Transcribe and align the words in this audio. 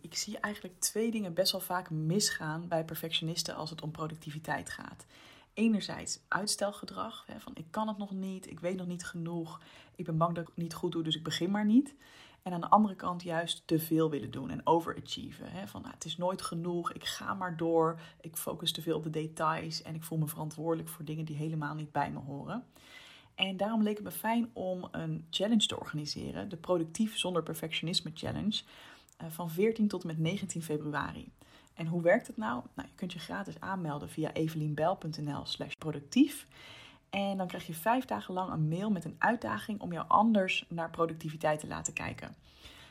ik 0.00 0.16
zie 0.16 0.38
eigenlijk 0.38 0.80
twee 0.80 1.10
dingen 1.10 1.34
best 1.34 1.52
wel 1.52 1.60
vaak 1.60 1.90
misgaan 1.90 2.68
bij 2.68 2.84
perfectionisten 2.84 3.54
als 3.54 3.70
het 3.70 3.82
om 3.82 3.90
productiviteit 3.90 4.70
gaat. 4.70 5.06
Enerzijds 5.54 6.20
uitstelgedrag, 6.28 7.24
hè, 7.26 7.40
van 7.40 7.52
ik 7.54 7.66
kan 7.70 7.88
het 7.88 7.98
nog 7.98 8.10
niet, 8.10 8.50
ik 8.50 8.60
weet 8.60 8.76
nog 8.76 8.86
niet 8.86 9.04
genoeg, 9.04 9.60
ik 9.94 10.04
ben 10.04 10.16
bang 10.16 10.34
dat 10.34 10.42
ik 10.42 10.48
het 10.54 10.62
niet 10.62 10.74
goed 10.74 10.92
doe, 10.92 11.02
dus 11.02 11.16
ik 11.16 11.22
begin 11.22 11.50
maar 11.50 11.64
niet. 11.64 11.94
En 12.42 12.52
aan 12.52 12.60
de 12.60 12.68
andere 12.68 12.94
kant 12.94 13.22
juist 13.22 13.62
te 13.66 13.78
veel 13.78 14.10
willen 14.10 14.30
doen 14.30 14.50
en 14.50 14.66
overachieven. 14.66 15.50
Hè? 15.50 15.66
Van 15.66 15.80
nou, 15.80 15.94
het 15.94 16.04
is 16.04 16.16
nooit 16.16 16.42
genoeg, 16.42 16.92
ik 16.92 17.04
ga 17.04 17.34
maar 17.34 17.56
door, 17.56 18.00
ik 18.20 18.36
focus 18.36 18.72
te 18.72 18.82
veel 18.82 18.96
op 18.96 19.02
de 19.02 19.10
details 19.10 19.82
en 19.82 19.94
ik 19.94 20.02
voel 20.02 20.18
me 20.18 20.26
verantwoordelijk 20.26 20.88
voor 20.88 21.04
dingen 21.04 21.24
die 21.24 21.36
helemaal 21.36 21.74
niet 21.74 21.92
bij 21.92 22.10
me 22.10 22.18
horen. 22.18 22.64
En 23.34 23.56
daarom 23.56 23.82
leek 23.82 23.96
het 23.96 24.04
me 24.04 24.10
fijn 24.10 24.50
om 24.52 24.88
een 24.90 25.26
challenge 25.30 25.66
te 25.66 25.78
organiseren, 25.78 26.48
de 26.48 26.56
Productief 26.56 27.18
zonder 27.18 27.42
Perfectionisme 27.42 28.10
Challenge, 28.14 28.62
van 29.28 29.50
14 29.50 29.88
tot 29.88 30.02
en 30.02 30.06
met 30.06 30.18
19 30.18 30.62
februari. 30.62 31.32
En 31.74 31.86
hoe 31.86 32.02
werkt 32.02 32.26
het 32.26 32.36
nou? 32.36 32.62
nou 32.74 32.88
je 32.88 32.94
kunt 32.94 33.12
je 33.12 33.18
gratis 33.18 33.60
aanmelden 33.60 34.08
via 34.08 34.32
evelienbel.nl 34.32 35.46
slash 35.46 35.72
productief. 35.78 36.46
En 37.10 37.36
dan 37.36 37.46
krijg 37.46 37.66
je 37.66 37.74
vijf 37.74 38.04
dagen 38.04 38.34
lang 38.34 38.52
een 38.52 38.68
mail 38.68 38.90
met 38.90 39.04
een 39.04 39.16
uitdaging 39.18 39.80
om 39.80 39.92
jou 39.92 40.04
anders 40.08 40.64
naar 40.68 40.90
productiviteit 40.90 41.60
te 41.60 41.66
laten 41.66 41.92
kijken. 41.92 42.34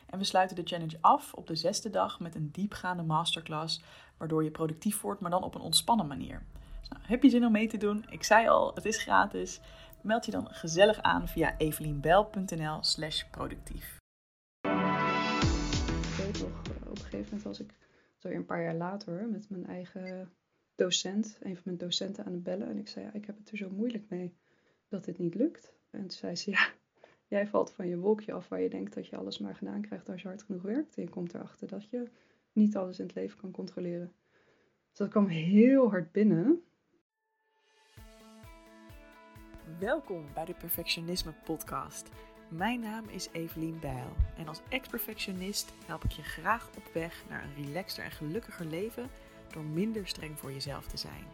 En 0.05 0.17
we 0.17 0.23
sluiten 0.23 0.55
de 0.55 0.65
challenge 0.65 0.97
af 1.01 1.33
op 1.33 1.47
de 1.47 1.55
zesde 1.55 1.89
dag 1.89 2.19
met 2.19 2.35
een 2.35 2.49
diepgaande 2.51 3.03
masterclass, 3.03 3.81
waardoor 4.17 4.43
je 4.43 4.51
productief 4.51 5.01
wordt, 5.01 5.21
maar 5.21 5.31
dan 5.31 5.43
op 5.43 5.55
een 5.55 5.61
ontspannen 5.61 6.07
manier. 6.07 6.43
Dus 6.79 6.89
nou, 6.89 7.01
heb 7.05 7.23
je 7.23 7.29
zin 7.29 7.45
om 7.45 7.51
mee 7.51 7.67
te 7.67 7.77
doen? 7.77 8.05
Ik 8.09 8.23
zei 8.23 8.47
al, 8.47 8.71
het 8.75 8.85
is 8.85 8.97
gratis. 8.97 9.59
Meld 10.01 10.25
je 10.25 10.31
dan 10.31 10.47
gezellig 10.49 11.01
aan 11.01 11.27
via 11.27 11.57
evelienbel.nl 11.57 12.77
gegeven 17.15 17.37
moment 17.37 17.57
was 17.57 17.67
ik, 17.67 17.77
zo 18.17 18.27
een 18.27 18.45
paar 18.45 18.63
jaar 18.63 18.75
later, 18.75 19.27
met 19.27 19.49
mijn 19.49 19.65
eigen 19.65 20.33
docent, 20.75 21.37
een 21.41 21.53
van 21.53 21.63
mijn 21.65 21.77
docenten 21.77 22.25
aan 22.25 22.33
het 22.33 22.43
bellen. 22.43 22.67
En 22.67 22.77
ik 22.77 22.87
zei, 22.87 23.05
ja, 23.05 23.13
ik 23.13 23.25
heb 23.25 23.37
het 23.37 23.51
er 23.51 23.57
zo 23.57 23.69
moeilijk 23.69 24.09
mee 24.09 24.37
dat 24.87 25.05
dit 25.05 25.17
niet 25.17 25.35
lukt. 25.35 25.73
En 25.89 25.99
toen 25.99 26.11
zei 26.11 26.35
ze, 26.35 26.51
ja, 26.51 26.69
jij 27.27 27.47
valt 27.47 27.71
van 27.71 27.87
je 27.87 27.97
wolkje 27.97 28.33
af 28.33 28.47
waar 28.47 28.61
je 28.61 28.69
denkt 28.69 28.93
dat 28.93 29.07
je 29.07 29.17
alles 29.17 29.39
maar 29.39 29.55
gedaan 29.55 29.81
krijgt 29.81 30.09
als 30.09 30.21
je 30.21 30.27
hard 30.27 30.43
genoeg 30.43 30.61
werkt. 30.61 30.95
En 30.95 31.03
je 31.03 31.09
komt 31.09 31.33
erachter 31.33 31.67
dat 31.67 31.89
je 31.89 32.07
niet 32.51 32.75
alles 32.75 32.99
in 32.99 33.05
het 33.05 33.15
leven 33.15 33.37
kan 33.37 33.51
controleren. 33.51 34.13
Dus 34.89 34.97
dat 34.97 35.09
kwam 35.09 35.27
heel 35.27 35.89
hard 35.89 36.11
binnen. 36.11 36.63
Welkom 39.79 40.25
bij 40.33 40.45
de 40.45 40.53
Perfectionisme 40.53 41.33
Podcast. 41.43 42.09
Mijn 42.57 42.79
naam 42.79 43.09
is 43.09 43.27
Evelien 43.31 43.79
Bijl 43.79 44.15
en 44.37 44.47
als 44.47 44.61
ex-perfectionist 44.69 45.73
help 45.85 46.03
ik 46.03 46.11
je 46.11 46.21
graag 46.21 46.69
op 46.77 46.93
weg 46.93 47.23
naar 47.29 47.43
een 47.43 47.65
relaxter 47.65 48.03
en 48.03 48.11
gelukkiger 48.11 48.65
leven 48.65 49.09
door 49.51 49.63
minder 49.63 50.07
streng 50.07 50.39
voor 50.39 50.51
jezelf 50.51 50.87
te 50.87 50.97
zijn. 50.97 51.25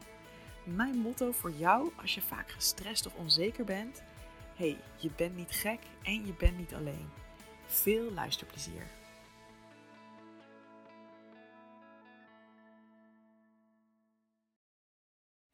Mijn 0.64 0.98
motto 0.98 1.32
voor 1.32 1.52
jou 1.52 1.92
als 2.02 2.16
je 2.16 2.22
vaak 2.22 2.52
gestrest 2.52 3.06
of 3.06 3.16
onzeker 3.16 3.66
bent: 3.66 4.04
hey, 4.56 4.78
je 4.96 5.10
bent 5.16 5.36
niet 5.36 5.52
gek 5.52 5.80
en 6.04 6.26
je 6.26 6.34
bent 6.34 6.58
niet 6.58 6.74
alleen. 6.74 7.10
Veel 7.66 8.12
luisterplezier. 8.12 8.88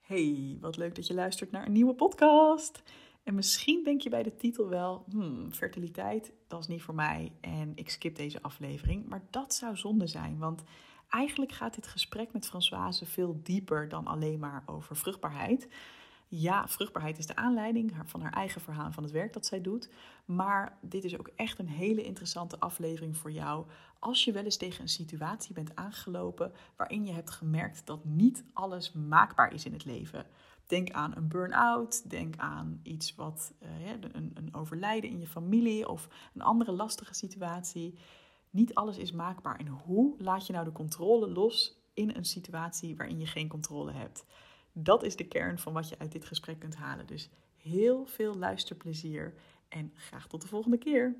Hey, 0.02 0.58
wat 0.62 0.78
leuk 0.78 0.96
dat 0.96 1.08
je 1.08 1.14
luistert 1.14 1.52
naar 1.52 1.66
een 1.66 1.72
nieuwe 1.72 1.94
podcast. 1.94 2.84
En 3.28 3.36
misschien 3.36 3.84
denk 3.84 4.02
je 4.02 4.10
bij 4.10 4.24
de 4.24 4.36
titel 4.36 4.70
wel, 4.70 5.06
hmm, 5.10 5.52
fertiliteit, 5.52 6.32
dat 6.48 6.60
is 6.60 6.68
niet 6.68 6.82
voor 6.82 6.96
mij 6.96 7.32
en 7.42 7.72
ik 7.76 7.90
skip 7.90 8.16
deze 8.16 8.42
aflevering. 8.42 9.08
Maar 9.08 9.22
dat 9.30 9.54
zou 9.54 9.78
zonde 9.78 10.08
zijn, 10.08 10.38
want 10.38 10.64
Eigenlijk 11.10 11.52
gaat 11.52 11.76
dit 11.76 11.88
gesprek 11.88 12.34
met 12.34 12.48
Françoise 12.48 13.06
veel 13.06 13.40
dieper 13.44 13.90
dan 13.90 14.08
alleen 14.08 14.40
maar 14.40 14.64
over 14.66 14.96
vruchtbaarheid. 14.96 15.68
Ja, 16.28 16.68
vruchtbaarheid 16.68 17.18
is 17.18 17.26
de 17.26 17.36
aanleiding 17.36 17.94
van 18.06 18.22
haar 18.22 18.34
eigen 18.34 18.62
verhaal 18.62 18.92
van 18.92 19.04
het 19.04 19.12
werk 19.12 19.34
dat 19.34 19.46
zij 19.46 19.62
doet. 19.62 19.90
Maar 20.26 20.78
dit 20.82 21.04
is 21.04 21.18
ook 21.18 21.30
echt 21.36 21.60
een 21.60 21.68
hele 21.68 22.04
interessante 22.04 22.60
aflevering 22.60 23.18
voor 23.18 23.32
jou. 23.32 23.66
Als 24.00 24.24
je 24.24 24.32
wel 24.32 24.44
eens 24.44 24.58
tegen 24.58 24.82
een 24.82 24.90
situatie 24.90 25.54
bent 25.54 25.76
aangelopen 25.76 26.52
waarin 26.76 27.06
je 27.06 27.14
hebt 27.14 27.32
gemerkt 27.32 27.86
dat 27.86 28.06
niet 28.06 28.44
alles 28.54 28.92
maakbaar 28.92 29.54
is 29.54 29.66
in 29.66 29.74
het 29.74 29.86
leven. 29.86 30.26
Denk 30.68 30.92
aan 30.92 31.16
een 31.16 31.28
burn-out, 31.28 32.10
denk 32.10 32.38
aan 32.38 32.80
iets 32.84 33.16
wat, 33.16 33.54
uh, 33.64 33.90
een, 33.90 34.32
een 34.34 34.54
overlijden 34.56 35.10
in 35.10 35.20
je 35.20 35.28
familie 35.28 35.88
of 35.88 36.08
een 36.34 36.42
andere 36.42 36.72
lastige 36.72 37.14
situatie. 37.14 37.98
Niet 38.50 38.74
alles 38.74 38.98
is 38.98 39.12
maakbaar. 39.12 39.56
En 39.56 39.68
hoe 39.68 40.16
laat 40.18 40.48
je 40.48 40.54
nou 40.54 40.66
de 40.66 40.72
controle 40.72 41.28
los 41.28 41.82
in 41.94 42.16
een 42.16 42.26
situatie 42.26 42.96
waarin 42.96 43.20
je 43.20 43.26
geen 43.26 43.48
controle 43.48 43.92
hebt? 43.92 44.26
Dat 44.72 45.04
is 45.04 45.16
de 45.16 45.28
kern 45.28 45.60
van 45.60 45.74
wat 45.74 45.90
je 45.90 46.00
uit 46.00 46.12
dit 46.12 46.26
gesprek 46.26 46.60
kunt 46.60 46.76
halen. 46.76 47.08
Dus 47.08 47.30
heel 47.58 48.06
veel 48.06 48.36
luisterplezier 48.36 49.34
en 49.70 49.92
graag 49.96 50.28
tot 50.28 50.42
de 50.42 50.48
volgende 50.48 50.78
keer. 50.78 51.16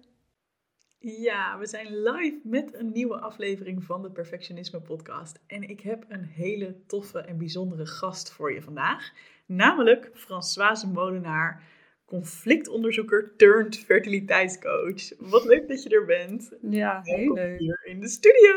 Ja, 1.00 1.58
we 1.58 1.68
zijn 1.68 2.02
live 2.02 2.40
met 2.44 2.74
een 2.74 2.92
nieuwe 2.92 3.20
aflevering 3.20 3.84
van 3.84 4.02
de 4.02 4.12
Perfectionisme 4.12 4.82
Podcast. 4.82 5.40
En 5.48 5.70
ik 5.70 5.80
heb 5.80 6.06
een 6.08 6.24
hele 6.24 6.86
toffe 6.86 7.20
en 7.20 7.38
bijzondere 7.38 7.86
gast 7.86 8.32
voor 8.32 8.54
je 8.54 8.62
vandaag. 8.62 9.14
Namelijk 9.48 10.10
Françoise 10.14 10.88
Molenaar 10.88 11.64
conflictonderzoeker 12.06 13.34
turned 13.38 13.78
fertiliteitscoach. 13.78 15.18
Wat 15.18 15.46
leuk 15.46 15.68
dat 15.68 15.84
je 15.84 15.90
er 15.90 16.06
bent. 16.06 16.52
Ja, 16.62 17.00
heel 17.04 17.34
leuk. 17.34 17.60
Hier 17.60 17.82
in 17.84 18.00
de 18.00 18.08
studio. 18.08 18.56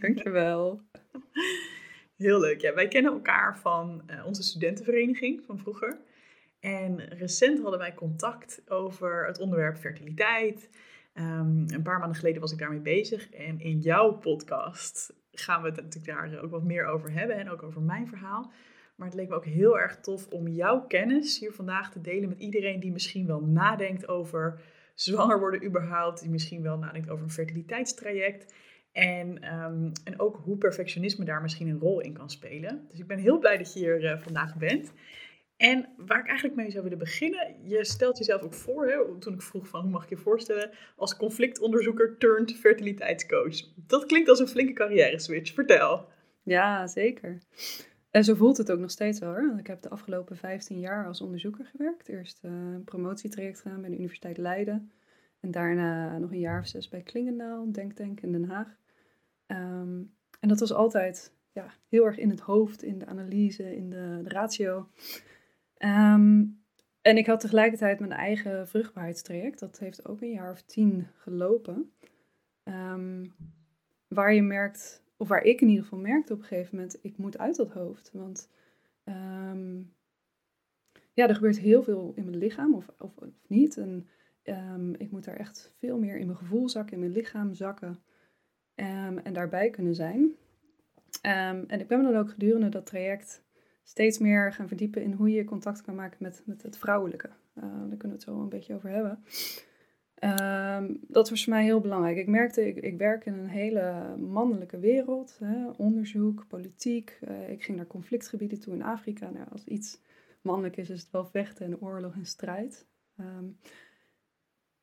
Dankjewel. 0.00 0.80
Heel 2.16 2.40
leuk. 2.40 2.60
Ja, 2.60 2.74
wij 2.74 2.88
kennen 2.88 3.12
elkaar 3.12 3.58
van 3.58 4.02
uh, 4.10 4.26
onze 4.26 4.42
studentenvereniging 4.42 5.44
van 5.44 5.58
vroeger. 5.58 5.98
En 6.60 7.08
recent 7.08 7.60
hadden 7.60 7.78
wij 7.78 7.94
contact 7.94 8.62
over 8.70 9.26
het 9.26 9.38
onderwerp 9.38 9.76
fertiliteit. 9.76 10.70
Um, 11.14 11.64
een 11.66 11.82
paar 11.82 11.98
maanden 11.98 12.16
geleden 12.16 12.40
was 12.40 12.52
ik 12.52 12.58
daarmee 12.58 12.80
bezig. 12.80 13.30
En 13.30 13.60
in 13.60 13.78
jouw 13.78 14.12
podcast 14.12 15.14
gaan 15.32 15.62
we 15.62 15.68
het 15.68 15.82
natuurlijk 15.82 16.32
daar 16.32 16.42
ook 16.42 16.50
wat 16.50 16.64
meer 16.64 16.86
over 16.86 17.12
hebben. 17.12 17.36
En 17.36 17.50
ook 17.50 17.62
over 17.62 17.82
mijn 17.82 18.08
verhaal. 18.08 18.52
Maar 18.96 19.06
het 19.06 19.16
leek 19.16 19.28
me 19.28 19.34
ook 19.34 19.44
heel 19.44 19.78
erg 19.78 20.00
tof 20.00 20.28
om 20.28 20.48
jouw 20.48 20.86
kennis 20.86 21.38
hier 21.38 21.52
vandaag 21.52 21.92
te 21.92 22.00
delen 22.00 22.28
met 22.28 22.38
iedereen 22.38 22.80
die 22.80 22.92
misschien 22.92 23.26
wel 23.26 23.40
nadenkt 23.40 24.08
over 24.08 24.60
zwanger 24.94 25.38
worden 25.38 25.64
überhaupt. 25.64 26.20
Die 26.20 26.30
misschien 26.30 26.62
wel 26.62 26.78
nadenkt 26.78 27.10
over 27.10 27.24
een 27.24 27.30
fertiliteitstraject. 27.30 28.54
En, 28.92 29.42
ehm, 29.42 29.90
en 30.04 30.20
ook 30.20 30.36
hoe 30.36 30.58
perfectionisme 30.58 31.24
daar 31.24 31.42
misschien 31.42 31.68
een 31.68 31.78
rol 31.78 32.00
in 32.00 32.12
kan 32.12 32.30
spelen. 32.30 32.86
Dus 32.90 32.98
ik 32.98 33.06
ben 33.06 33.18
heel 33.18 33.38
blij 33.38 33.56
dat 33.56 33.72
je 33.72 33.78
hier 33.78 34.04
uh, 34.04 34.18
vandaag 34.18 34.56
bent. 34.56 34.92
En 35.56 35.88
waar 35.96 36.18
ik 36.18 36.26
eigenlijk 36.26 36.56
mee 36.56 36.70
zou 36.70 36.82
willen 36.82 36.98
beginnen, 36.98 37.56
je 37.62 37.84
stelt 37.84 38.18
jezelf 38.18 38.42
ook 38.42 38.54
voor, 38.54 38.86
hè, 38.86 39.18
toen 39.18 39.34
ik 39.34 39.42
vroeg 39.42 39.68
van 39.68 39.80
hoe 39.80 39.90
mag 39.90 40.02
ik 40.02 40.08
je 40.08 40.16
voorstellen, 40.16 40.70
als 40.96 41.16
conflictonderzoeker 41.16 42.18
turned 42.18 42.56
fertiliteitscoach. 42.56 43.56
Dat 43.86 44.06
klinkt 44.06 44.28
als 44.28 44.38
een 44.38 44.48
flinke 44.48 44.72
carrière 44.72 45.18
switch. 45.18 45.54
Vertel. 45.54 46.08
Ja, 46.42 46.86
zeker. 46.86 47.38
En 48.16 48.24
zo 48.24 48.34
voelt 48.34 48.56
het 48.56 48.70
ook 48.72 48.78
nog 48.78 48.90
steeds 48.90 49.18
wel 49.18 49.34
hoor. 49.34 49.58
Ik 49.58 49.66
heb 49.66 49.82
de 49.82 49.88
afgelopen 49.88 50.36
15 50.36 50.78
jaar 50.78 51.06
als 51.06 51.20
onderzoeker 51.20 51.64
gewerkt. 51.64 52.08
Eerst 52.08 52.44
uh, 52.44 52.50
een 52.50 52.84
promotietraject 52.84 53.60
gedaan 53.60 53.80
bij 53.80 53.90
de 53.90 53.96
Universiteit 53.96 54.38
Leiden. 54.38 54.90
En 55.40 55.50
daarna 55.50 56.18
nog 56.18 56.30
een 56.30 56.38
jaar 56.38 56.60
of 56.60 56.66
zes 56.66 56.88
bij 56.88 57.02
Klingendaal, 57.02 57.72
Denktank 57.72 58.20
in 58.20 58.32
Den 58.32 58.44
Haag. 58.44 58.76
Ehm, 59.46 60.02
en 60.40 60.48
dat 60.48 60.60
was 60.60 60.72
altijd 60.72 61.32
ja, 61.52 61.74
heel 61.88 62.04
erg 62.04 62.18
in 62.18 62.30
het 62.30 62.40
hoofd, 62.40 62.82
in 62.82 62.98
de 62.98 63.06
analyse, 63.06 63.76
in 63.76 63.90
de, 63.90 64.20
de 64.22 64.28
ratio. 64.28 64.88
Ehm, 65.76 66.44
en 67.02 67.16
ik 67.16 67.26
had 67.26 67.40
tegelijkertijd 67.40 67.98
mijn 67.98 68.12
eigen 68.12 68.68
vruchtbaarheidstraject. 68.68 69.58
Dat 69.58 69.78
heeft 69.78 70.08
ook 70.08 70.20
een 70.20 70.32
jaar 70.32 70.50
of 70.50 70.62
tien 70.62 71.06
gelopen. 71.16 71.92
Um, 72.64 73.34
waar 74.08 74.34
je 74.34 74.42
merkt 74.42 75.04
of 75.16 75.28
waar 75.28 75.42
ik 75.42 75.60
in 75.60 75.68
ieder 75.68 75.82
geval 75.82 75.98
merkte 75.98 76.32
op 76.32 76.38
een 76.38 76.44
gegeven 76.44 76.76
moment, 76.76 76.98
ik 77.02 77.16
moet 77.16 77.38
uit 77.38 77.56
dat 77.56 77.70
hoofd. 77.70 78.10
Want 78.12 78.50
ehm, 79.04 79.82
ja, 81.12 81.28
er 81.28 81.34
gebeurt 81.34 81.58
heel 81.58 81.82
veel 81.82 82.12
in 82.14 82.24
mijn 82.24 82.36
lichaam 82.36 82.74
of, 82.74 82.88
of, 82.98 83.16
of 83.16 83.28
niet. 83.46 83.76
En 83.76 84.08
um, 84.44 84.94
ik 84.94 85.10
moet 85.10 85.24
daar 85.24 85.36
echt 85.36 85.74
veel 85.78 85.98
meer 85.98 86.16
in 86.16 86.26
mijn 86.26 86.38
gevoel 86.38 86.68
zakken, 86.68 86.92
in 86.94 87.00
mijn 87.00 87.12
lichaam 87.12 87.54
zakken. 87.54 88.02
Um, 88.74 89.18
en 89.18 89.32
daarbij 89.32 89.70
kunnen 89.70 89.94
zijn. 89.94 90.34
en 91.22 91.80
ik 91.80 91.88
ben 91.88 91.98
me 91.98 92.12
dan 92.12 92.20
ook 92.20 92.30
gedurende 92.30 92.68
dat 92.68 92.86
traject 92.86 93.44
steeds 93.82 94.18
meer 94.18 94.52
gaan 94.52 94.68
verdiepen 94.68 95.02
in 95.02 95.12
hoe 95.12 95.30
je 95.30 95.44
contact 95.44 95.82
kan 95.82 95.94
maken 95.94 96.18
met, 96.20 96.42
met 96.44 96.62
het 96.62 96.78
vrouwelijke. 96.78 97.28
Uh, 97.54 97.62
daar 97.62 97.96
kunnen 97.96 97.98
we 97.98 98.08
het 98.08 98.22
zo 98.22 98.40
een 98.40 98.48
beetje 98.48 98.74
over 98.74 98.90
hebben. 98.90 99.24
Ehm, 100.16 100.94
dat 101.00 101.30
was 101.30 101.44
voor 101.44 101.52
mij 101.52 101.64
heel 101.64 101.80
belangrijk. 101.80 102.16
Ik 102.16 102.26
merkte, 102.26 102.66
ik, 102.66 102.76
ik 102.76 102.98
werk 102.98 103.26
in 103.26 103.32
een 103.32 103.48
hele 103.48 104.16
mannelijke 104.16 104.78
wereld. 104.78 105.36
Hè, 105.38 105.70
onderzoek, 105.70 106.46
politiek. 106.48 107.18
Uh, 107.28 107.50
ik 107.50 107.62
ging 107.64 107.76
naar 107.76 107.86
conflictgebieden 107.86 108.60
toe 108.60 108.74
in 108.74 108.82
Afrika. 108.82 109.30
Nou, 109.30 109.46
als 109.52 109.64
iets 109.64 110.00
mannelijk 110.42 110.76
is, 110.76 110.90
is 110.90 111.00
het 111.00 111.10
wel 111.10 111.26
vechten 111.26 111.66
en 111.66 111.80
oorlog 111.80 112.14
en 112.14 112.26
strijd. 112.26 112.86
Um, 113.20 113.58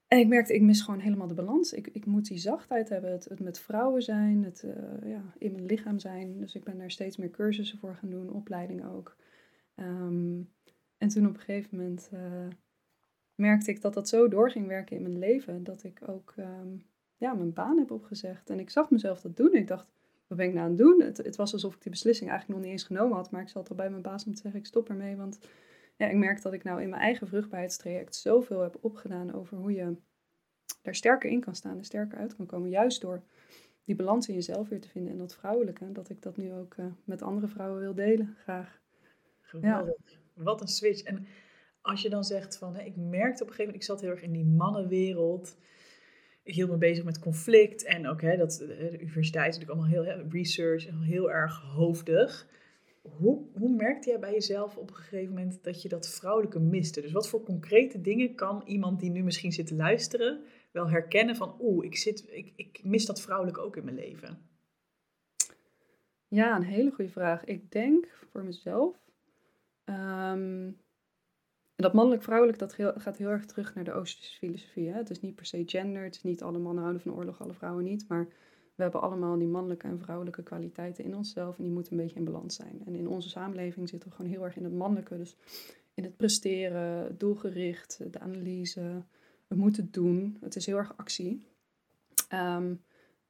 En 0.07 0.19
ik 0.19 0.27
merkte, 0.27 0.53
ik 0.53 0.61
mis 0.61 0.81
gewoon 0.81 0.99
helemaal 0.99 1.27
de 1.27 1.33
balans. 1.33 1.73
Ik, 1.73 1.87
ik 1.87 2.05
moet 2.05 2.27
die 2.27 2.37
zachtheid 2.37 2.89
hebben, 2.89 3.11
het, 3.11 3.39
met 3.39 3.59
vrouwen 3.59 4.01
zijn, 4.01 4.43
het 4.43 4.63
uh, 4.65 5.11
ja, 5.11 5.33
in 5.37 5.51
mijn 5.51 5.65
lichaam 5.65 5.99
zijn. 5.99 6.39
Dus 6.39 6.55
ik 6.55 6.63
ben 6.63 6.77
daar 6.77 6.91
steeds 6.91 7.17
meer 7.17 7.29
cursussen 7.29 7.79
voor 7.79 7.95
gaan 7.95 8.09
doen, 8.09 8.29
opleidingen 8.29 8.89
ook. 8.89 9.17
Ehm, 9.75 10.41
en 10.97 11.07
toen 11.07 11.27
op 11.27 11.33
een 11.33 11.39
gegeven 11.39 11.77
moment 11.77 12.09
uh, 12.13 12.47
merkte 13.35 13.71
ik 13.71 13.81
dat 13.81 13.93
dat 13.93 14.09
zo 14.09 14.27
door 14.27 14.51
ging 14.51 14.67
werken 14.67 14.95
in 14.95 15.01
mijn 15.01 15.19
leven, 15.19 15.63
dat 15.63 15.83
ik 15.83 15.99
ook 16.05 16.33
um, 16.37 16.85
ja, 17.17 17.33
mijn 17.33 17.53
baan 17.53 17.77
heb 17.77 17.91
opgezegd. 17.91 18.49
En 18.49 18.59
ik 18.59 18.69
zag 18.69 18.89
mezelf 18.89 19.21
dat 19.21 19.37
doen. 19.37 19.53
Ik 19.53 19.67
dacht, 19.67 19.91
wat 20.27 20.37
ben 20.37 20.47
ik 20.47 20.53
nou 20.53 20.65
aan 20.65 20.71
het 20.71 20.79
doen? 20.79 21.01
Het, 21.01 21.17
het, 21.17 21.35
was 21.35 21.53
alsof 21.53 21.75
ik 21.75 21.81
die 21.81 21.91
beslissing 21.91 22.29
eigenlijk 22.29 22.59
nog 22.59 22.69
niet 22.69 22.79
eens 22.79 22.87
genomen 22.87 23.15
had, 23.15 23.31
maar 23.31 23.41
ik 23.41 23.49
zat 23.49 23.69
al 23.69 23.75
bij 23.75 23.89
mijn 23.89 24.01
baas 24.01 24.25
om 24.25 24.33
te 24.33 24.41
zeggen, 24.41 24.59
ik 24.59 24.65
stop 24.65 24.89
ermee, 24.89 25.15
want 25.15 25.39
ja, 25.97 26.07
ik 26.07 26.15
merk 26.15 26.41
dat 26.41 26.53
ik 26.53 26.63
nou 26.63 26.81
in 26.81 26.89
mijn 26.89 27.01
eigen 27.01 27.27
vruchtbaarheidstraject 27.27 28.15
zoveel 28.15 28.61
heb 28.61 28.77
opgedaan 28.81 29.33
over 29.33 29.57
hoe 29.57 29.73
je 29.73 29.95
daar 30.81 30.95
sterker 30.95 31.29
in 31.29 31.39
kan 31.39 31.55
staan 31.55 31.77
en 31.77 31.83
sterker 31.83 32.17
uit 32.17 32.35
kan 32.35 32.45
komen. 32.45 32.69
Juist 32.69 33.01
door 33.01 33.23
die 33.83 33.95
balans 33.95 34.27
in 34.27 34.33
jezelf 34.33 34.69
weer 34.69 34.81
te 34.81 34.89
vinden 34.89 35.11
en 35.11 35.17
dat 35.17 35.35
vrouwelijke. 35.35 35.91
Dat 35.91 36.09
ik 36.09 36.21
dat 36.21 36.37
nu 36.37 36.53
ook 36.53 36.75
uh, 36.77 36.85
met 37.03 37.21
andere 37.21 37.47
vrouwen 37.47 37.79
wil 37.79 37.93
delen, 37.93 38.35
graag. 38.37 38.81
Geweldig. 39.41 39.95
Ja. 40.05 40.43
Wat 40.43 40.61
een 40.61 40.67
switch. 40.67 41.01
En 41.01 41.25
als 41.83 42.01
je 42.01 42.09
dan 42.09 42.23
zegt 42.23 42.57
van, 42.57 42.75
hè, 42.75 42.81
ik 42.81 42.95
merkte 42.95 43.43
op 43.43 43.49
een 43.49 43.55
gegeven 43.55 43.65
moment, 43.65 43.75
ik 43.75 43.83
zat 43.83 44.01
heel 44.01 44.09
erg 44.09 44.21
in 44.21 44.31
die 44.31 44.45
mannenwereld. 44.45 45.57
Ik 46.43 46.53
hield 46.53 46.69
me 46.69 46.77
bezig 46.77 47.03
met 47.03 47.19
conflict 47.19 47.83
en 47.83 48.07
ook 48.07 48.21
hè, 48.21 48.37
dat, 48.37 48.51
de 48.51 48.99
universiteit 48.99 49.45
natuurlijk 49.45 49.79
allemaal 49.79 50.03
heel, 50.03 50.27
research, 50.29 50.87
heel 51.01 51.31
erg 51.31 51.61
hoofdig. 51.61 52.47
Hoe, 53.01 53.45
hoe 53.53 53.75
merkte 53.75 54.09
jij 54.09 54.19
bij 54.19 54.31
jezelf 54.31 54.77
op 54.77 54.89
een 54.89 54.95
gegeven 54.95 55.33
moment 55.33 55.63
dat 55.63 55.81
je 55.81 55.89
dat 55.89 56.09
vrouwelijke 56.09 56.59
miste? 56.59 57.01
Dus 57.01 57.11
wat 57.11 57.29
voor 57.29 57.43
concrete 57.43 58.01
dingen 58.01 58.35
kan 58.35 58.61
iemand 58.65 58.99
die 58.99 59.09
nu 59.09 59.23
misschien 59.23 59.51
zit 59.51 59.67
te 59.67 59.75
luisteren 59.75 60.43
wel 60.71 60.89
herkennen 60.89 61.35
van 61.35 61.55
oeh, 61.59 61.85
ik, 61.85 61.97
zit, 61.97 62.25
ik, 62.31 62.53
ik 62.55 62.83
mis 62.83 63.05
dat 63.05 63.21
vrouwelijk 63.21 63.57
ook 63.57 63.77
in 63.77 63.83
mijn 63.83 63.95
leven? 63.95 64.37
Ja, 66.27 66.55
een 66.55 66.63
hele 66.63 66.91
goede 66.91 67.11
vraag. 67.11 67.43
Ik 67.43 67.71
denk 67.71 68.07
voor 68.31 68.43
mezelf. 68.43 68.97
Ehm, 69.83 70.71
dat 71.83 71.93
mannelijk-vrouwelijk 71.93 72.59
dat 72.59 72.73
gaat 72.73 73.17
heel 73.17 73.29
erg 73.29 73.45
terug 73.45 73.75
naar 73.75 73.83
de 73.83 73.93
Oosterse 73.93 74.37
filosofie. 74.37 74.89
Hè? 74.89 74.97
Het 74.97 75.09
is 75.09 75.19
niet 75.19 75.35
per 75.35 75.45
se 75.45 75.63
gender, 75.65 76.03
het 76.03 76.15
is 76.15 76.23
niet 76.23 76.43
alle 76.43 76.57
mannen 76.57 76.83
houden 76.83 77.01
van 77.01 77.13
oorlog, 77.13 77.41
alle 77.41 77.53
vrouwen 77.53 77.83
niet. 77.83 78.07
Maar 78.07 78.27
we 78.75 78.83
hebben 78.83 79.01
allemaal 79.01 79.37
die 79.37 79.47
mannelijke 79.47 79.87
en 79.87 79.99
vrouwelijke 79.99 80.43
kwaliteiten 80.43 81.03
in 81.03 81.15
onszelf 81.15 81.57
en 81.57 81.63
die 81.63 81.73
moeten 81.73 81.91
een 81.91 82.03
beetje 82.03 82.15
in 82.15 82.25
balans 82.25 82.55
zijn. 82.55 82.81
En 82.85 82.95
in 82.95 83.07
onze 83.07 83.29
samenleving 83.29 83.89
zitten 83.89 84.09
we 84.09 84.15
gewoon 84.15 84.31
heel 84.31 84.43
erg 84.43 84.55
in 84.55 84.63
het 84.63 84.73
mannelijke. 84.73 85.17
Dus 85.17 85.35
in 85.93 86.03
het 86.03 86.17
presteren, 86.17 87.17
doelgericht, 87.17 87.99
de 88.11 88.19
analyse, 88.19 89.03
we 89.47 89.55
moeten 89.55 89.87
doen. 89.91 90.37
Het 90.41 90.55
is 90.55 90.65
heel 90.65 90.77
erg 90.77 90.97
actie. 90.97 91.47
Ehm, 92.29 92.73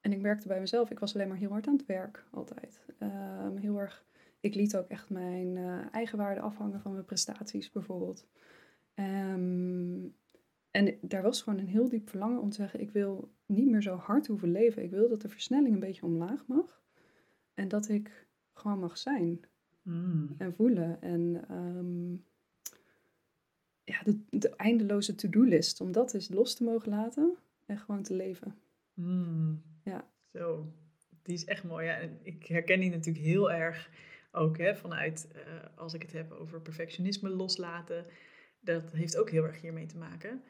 en 0.01 0.11
ik 0.11 0.21
merkte 0.21 0.47
bij 0.47 0.59
mezelf, 0.59 0.91
ik 0.91 0.99
was 0.99 1.15
alleen 1.15 1.27
maar 1.27 1.37
heel 1.37 1.49
hard 1.49 1.67
aan 1.67 1.75
het 1.77 1.85
werk, 1.85 2.25
altijd. 2.31 2.85
Um, 2.99 3.57
heel 3.57 3.79
erg, 3.79 4.05
ik 4.43 4.55
liet 4.55 4.75
ook 4.75 4.87
echt 4.87 5.09
mijn 5.09 5.55
uh, 5.55 5.85
eigen 5.91 6.17
waarde 6.17 6.41
afhangen 6.41 6.81
van 6.81 6.91
mijn 6.91 7.05
prestaties 7.05 7.71
bijvoorbeeld. 7.71 8.27
Um, 8.95 10.15
en 10.71 10.97
daar 11.01 11.21
was 11.21 11.41
gewoon 11.41 11.59
een 11.59 11.67
heel 11.67 11.89
diep 11.89 12.09
verlangen 12.09 12.41
om 12.41 12.49
te 12.49 12.55
zeggen, 12.55 12.79
ik 12.79 12.91
wil 12.91 13.31
niet 13.45 13.69
meer 13.69 13.81
zo 13.81 13.95
hard 13.95 14.27
hoeven 14.27 14.51
leven. 14.51 14.83
Ik 14.83 14.91
wil 14.91 15.09
dat 15.09 15.21
de 15.21 15.29
versnelling 15.29 15.73
een 15.73 15.79
beetje 15.79 16.05
omlaag 16.05 16.47
mag. 16.47 16.83
En 17.53 17.67
dat 17.67 17.89
ik 17.89 18.27
gewoon 18.53 18.79
mag 18.79 18.97
zijn. 18.97 19.41
Mm. 19.81 20.35
En 20.37 20.53
voelen. 20.53 21.01
En 21.01 21.31
ja, 23.83 24.01
de, 24.03 24.19
de 24.29 24.55
eindeloze 24.55 25.15
to-do-list, 25.15 25.81
om 25.81 25.91
dat 25.91 26.13
eens 26.13 26.29
los 26.29 26.55
te 26.55 26.63
mogen 26.63 26.89
laten 26.89 27.35
en 27.65 27.77
gewoon 27.77 28.03
te 28.03 28.13
leven. 28.13 28.55
Mm. 28.93 29.61
Ja. 29.83 30.07
Zo, 30.33 30.73
die 31.21 31.33
is 31.33 31.45
echt 31.45 31.63
mooi. 31.63 31.85
Ja. 31.85 31.97
En 31.97 32.19
ik 32.21 32.45
herken 32.45 32.79
die 32.79 32.89
natuurlijk 32.89 33.25
heel 33.25 33.51
erg 33.51 33.89
ook 34.33 34.57
hè, 34.57 34.75
vanuit, 34.75 35.27
uh, 35.35 35.41
als 35.75 35.93
ik 35.93 36.01
het 36.01 36.11
heb 36.11 36.31
over 36.31 36.61
perfectionisme 36.61 37.29
loslaten. 37.29 38.05
Dat 38.59 38.91
heeft 38.91 39.17
ook 39.17 39.29
heel 39.29 39.43
erg 39.43 39.61
hiermee 39.61 39.85
te 39.85 39.97
maken. 39.97 40.43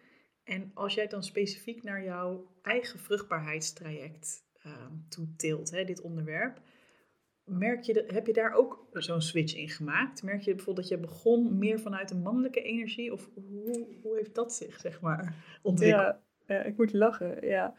En 0.43 0.71
als 0.73 0.93
jij 0.93 1.07
dan 1.07 1.23
specifiek 1.23 1.83
naar 1.83 2.03
jouw 2.03 2.51
eigen 2.61 2.99
vruchtbaarheidstraject 2.99 4.43
uh, 4.65 4.71
toetilt, 5.09 5.71
hè, 5.71 5.83
dit 5.83 6.01
onderwerp, 6.01 6.61
merk 7.43 7.83
je, 7.83 8.03
heb 8.07 8.27
je 8.27 8.33
daar 8.33 8.53
ook 8.53 8.87
zo'n 8.91 9.21
switch 9.21 9.55
in 9.55 9.69
gemaakt? 9.69 10.23
Merk 10.23 10.41
je 10.41 10.55
bijvoorbeeld 10.55 10.89
dat 10.89 10.99
je 10.99 11.05
begon 11.05 11.57
meer 11.57 11.79
vanuit 11.79 12.11
een 12.11 12.21
mannelijke 12.21 12.61
energie? 12.61 13.13
Of 13.13 13.29
hoe, 13.33 13.87
hoe 14.01 14.15
heeft 14.15 14.35
dat 14.35 14.53
zich, 14.53 14.79
zeg 14.79 15.01
maar, 15.01 15.35
ontwikkeld? 15.61 16.15
Ja, 16.47 16.63
ik 16.63 16.77
moet 16.77 16.93
lachen, 16.93 17.47
ja. 17.47 17.75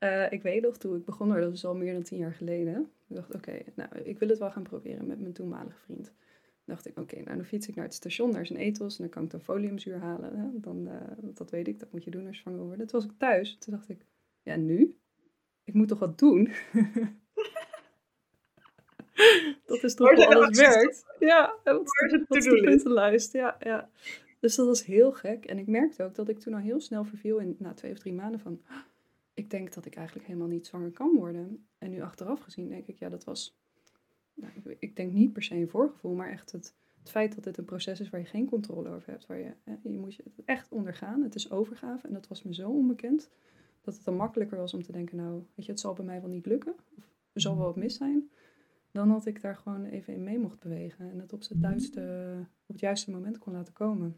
Uh, 0.00 0.32
ik 0.32 0.42
weet 0.42 0.62
nog, 0.62 0.76
toen 0.76 0.96
ik 0.96 1.04
begon, 1.04 1.28
dat 1.28 1.52
is 1.52 1.64
al 1.64 1.74
meer 1.74 1.92
dan 1.92 2.02
tien 2.02 2.18
jaar 2.18 2.34
geleden. 2.34 2.90
Ik 3.08 3.16
dacht, 3.16 3.34
oké, 3.34 3.62
nou, 3.74 3.88
ik 4.02 4.18
wil 4.18 4.28
het 4.28 4.38
wel 4.38 4.50
gaan 4.50 4.62
proberen 4.62 5.06
met 5.06 5.20
mijn 5.20 5.32
toenmalige 5.32 5.78
vriend. 5.78 6.04
Dan 6.04 6.76
dacht 6.76 6.86
ik, 6.86 6.98
oké, 6.98 7.16
nou 7.16 7.36
dan 7.36 7.44
fiets 7.44 7.68
ik 7.68 7.74
naar 7.74 7.84
het 7.84 7.94
station, 7.94 8.32
daar 8.32 8.40
is 8.40 8.50
een 8.50 8.56
ethos 8.56 8.96
en 8.96 9.02
dan 9.02 9.12
kan 9.12 9.24
ik 9.24 9.30
dan 9.30 9.40
foliumzuur 9.40 9.98
halen. 9.98 10.38
Hè? 10.38 10.48
Dan, 10.52 10.88
uh, 10.88 10.94
dat 11.34 11.50
weet 11.50 11.68
ik, 11.68 11.78
dat 11.78 11.92
moet 11.92 12.04
je 12.04 12.10
doen 12.10 12.26
als 12.26 12.36
je 12.36 12.42
zwanger 12.42 12.60
wordt. 12.60 12.78
Toen 12.78 12.88
was 12.90 13.04
ik 13.04 13.18
thuis, 13.18 13.56
toen 13.58 13.74
dacht 13.74 13.88
ik, 13.88 14.06
ja 14.42 14.56
nu? 14.56 14.96
Ik 15.64 15.74
moet 15.74 15.88
toch 15.88 15.98
wat 15.98 16.18
doen? 16.18 16.48
dat 19.66 19.82
is 19.82 19.94
toch 19.94 20.14
hoe 20.14 20.26
alles 20.26 20.58
werkt. 20.58 21.04
Ja, 21.18 21.54
dat 21.64 21.82
is 22.28 22.44
de 22.44 22.60
puntenlijst. 22.60 23.32
Ja, 23.32 23.56
ja. 23.60 23.90
Dus 24.40 24.54
dat 24.54 24.66
was 24.66 24.84
heel 24.84 25.12
gek. 25.12 25.44
En 25.44 25.58
ik 25.58 25.66
merkte 25.66 26.04
ook 26.04 26.14
dat 26.14 26.28
ik 26.28 26.38
toen 26.38 26.54
al 26.54 26.60
heel 26.60 26.80
snel 26.80 27.04
verviel 27.04 27.38
in 27.38 27.56
na 27.58 27.74
twee 27.74 27.92
of 27.92 27.98
drie 27.98 28.12
maanden 28.12 28.40
van... 28.40 28.60
Ik 29.38 29.50
denk 29.50 29.74
dat 29.74 29.84
ik 29.84 29.96
eigenlijk 29.96 30.26
helemaal 30.26 30.48
niet 30.48 30.66
zwanger 30.66 30.90
kan 30.90 31.16
worden. 31.16 31.66
En 31.78 31.90
nu 31.90 32.00
achteraf 32.00 32.40
gezien 32.40 32.68
denk 32.68 32.86
ik, 32.86 32.98
ja, 32.98 33.08
dat 33.08 33.24
was... 33.24 33.58
Nou, 34.34 34.52
ik, 34.54 34.76
ik, 34.78 34.96
denk 34.96 35.12
niet 35.12 35.32
per 35.32 35.42
se 35.42 35.54
een 35.54 35.68
voorgevoel, 35.68 36.14
maar 36.14 36.30
echt 36.30 36.52
het, 36.52 36.74
het 36.98 37.10
feit 37.10 37.34
dat 37.34 37.44
dit 37.44 37.58
een 37.58 37.64
proces 37.64 38.00
is 38.00 38.10
waar 38.10 38.20
je 38.20 38.26
geen 38.26 38.46
controle 38.46 38.88
over 38.88 39.10
hebt. 39.10 39.26
Waar 39.26 39.38
je, 39.38 39.52
je 39.82 39.98
moet 39.98 40.14
je 40.14 40.22
het 40.24 40.44
echt 40.44 40.72
ondergaan. 40.72 41.22
Het 41.22 41.34
is 41.34 41.50
overgave 41.50 42.06
en 42.06 42.12
dat 42.12 42.28
was 42.28 42.42
me 42.42 42.54
zo 42.54 42.70
onbekend. 42.70 43.30
Dat 43.80 43.94
het 43.94 44.04
dan 44.04 44.16
makkelijker 44.16 44.58
was 44.58 44.74
om 44.74 44.82
te 44.82 44.92
denken, 44.92 45.16
nou, 45.16 45.44
weet 45.54 45.66
je, 45.66 45.72
het 45.72 45.80
zal 45.80 45.94
bij 45.94 46.04
mij 46.04 46.20
wel 46.20 46.30
niet 46.30 46.46
lukken. 46.46 46.74
Of 46.96 47.04
er 47.32 47.40
zal 47.40 47.56
wel 47.56 47.66
wat 47.66 47.76
mis 47.76 47.94
zijn 47.94 48.30
dan 48.92 49.10
had 49.10 49.26
ik 49.26 49.40
daar 49.40 49.56
gewoon 49.56 49.84
even 49.84 50.14
in 50.14 50.22
mee 50.22 50.38
mocht 50.38 50.58
bewegen 50.58 51.10
en 51.10 51.18
het 51.18 51.32
op, 51.32 51.40
het 51.40 51.58
juiste, 51.60 52.00
op 52.62 52.68
het 52.68 52.80
juiste 52.80 53.10
moment 53.10 53.38
kon 53.38 53.52
laten 53.52 53.72
komen. 53.72 54.16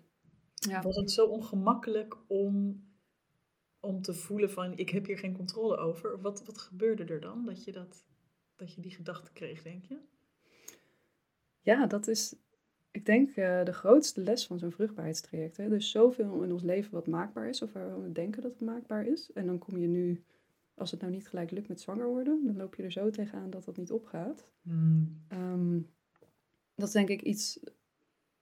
Ja. 0.55 0.82
Was 0.82 0.96
het 0.96 1.11
zo 1.11 1.26
ongemakkelijk 1.26 2.17
om, 2.26 2.82
om 3.81 4.03
te 4.03 4.15
voelen 4.15 4.50
van 4.50 4.79
ik 4.79 4.91
heb 4.91 5.06
hier 5.06 5.19
geen 5.19 5.37
controle 5.37 5.77
over? 5.77 6.21
Wat, 6.21 6.44
wat 6.44 6.59
gebeurde 6.59 7.05
er 7.05 7.21
dan 7.21 7.44
dat 7.47 7.65
je, 7.65 7.73
dat, 7.73 8.05
dat 8.56 8.75
je 8.75 8.81
die 8.81 8.91
gedachte 8.91 9.32
kreeg, 9.32 9.62
denk 9.62 9.85
je? 9.85 9.99
Ja, 11.60 11.87
dat 11.87 12.08
is, 12.08 12.34
ik 12.91 13.06
denk, 13.06 13.29
uh, 13.29 13.65
de 13.65 13.72
grootste 13.72 14.20
les 14.20 14.46
van 14.46 14.58
zo'n 14.58 14.72
vruchtbaarheidstraject. 14.72 15.56
Hè? 15.56 15.69
Dus 15.69 15.91
zoveel 15.91 16.43
in 16.43 16.53
ons 16.53 16.63
leven 16.63 16.93
wat 16.93 17.06
maakbaar 17.06 17.49
is, 17.49 17.63
of 17.63 17.72
waar 17.72 18.03
we 18.03 18.13
denken 18.13 18.43
dat 18.43 18.51
het 18.51 18.60
maakbaar 18.60 19.06
is. 19.06 19.32
En 19.32 19.46
dan 19.46 19.58
kom 19.58 19.79
je 19.79 19.87
nu 19.87 20.25
als 20.75 20.91
het 20.91 21.01
nou 21.01 21.13
niet 21.13 21.29
gelijk 21.29 21.51
lukt 21.51 21.69
met 21.69 21.81
zwanger 21.81 22.06
worden, 22.06 22.44
dan 22.44 22.56
loop 22.56 22.75
je 22.75 22.82
er 22.82 22.93
zo 22.93 23.10
tegenaan 23.10 23.51
dat 23.51 23.65
dat 23.65 23.77
niet 23.77 23.91
opgaat. 23.91 24.49
Hmm. 24.63 25.22
Ehm, 25.29 25.81
dat 26.75 26.89
is 26.89 26.94
denk 26.94 27.08
ik 27.08 27.22
iets, 27.22 27.60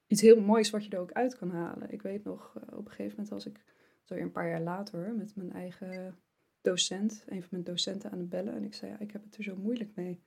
iets 0.07 0.21
heel 0.21 0.41
moois 0.41 0.69
wat 0.69 0.85
je 0.85 0.89
er 0.89 0.99
ook 0.99 1.11
uit 1.11 1.37
kan 1.37 1.51
halen. 1.51 1.91
Ik 1.91 2.01
weet 2.01 2.23
nog, 2.23 2.55
uh, 2.57 2.77
op 2.77 2.85
een 2.85 2.91
gegeven 2.91 3.11
moment 3.11 3.29
was 3.29 3.45
ik 3.45 3.63
weer 4.09 4.21
een 4.21 4.31
paar 4.31 4.49
jaar 4.49 4.61
later 4.61 5.13
met 5.15 5.35
mijn 5.35 5.51
eigen 5.51 6.17
docent, 6.61 7.23
een 7.27 7.39
van 7.39 7.49
mijn 7.51 7.63
docenten 7.63 8.11
aan 8.11 8.19
het 8.19 8.29
bellen. 8.29 8.53
En 8.53 8.63
ik 8.63 8.73
zei, 8.73 8.91
ja, 8.91 8.99
ik 8.99 9.11
heb 9.11 9.23
het 9.23 9.37
er 9.37 9.43
zo 9.43 9.55
moeilijk 9.55 9.95
mee 9.95 10.21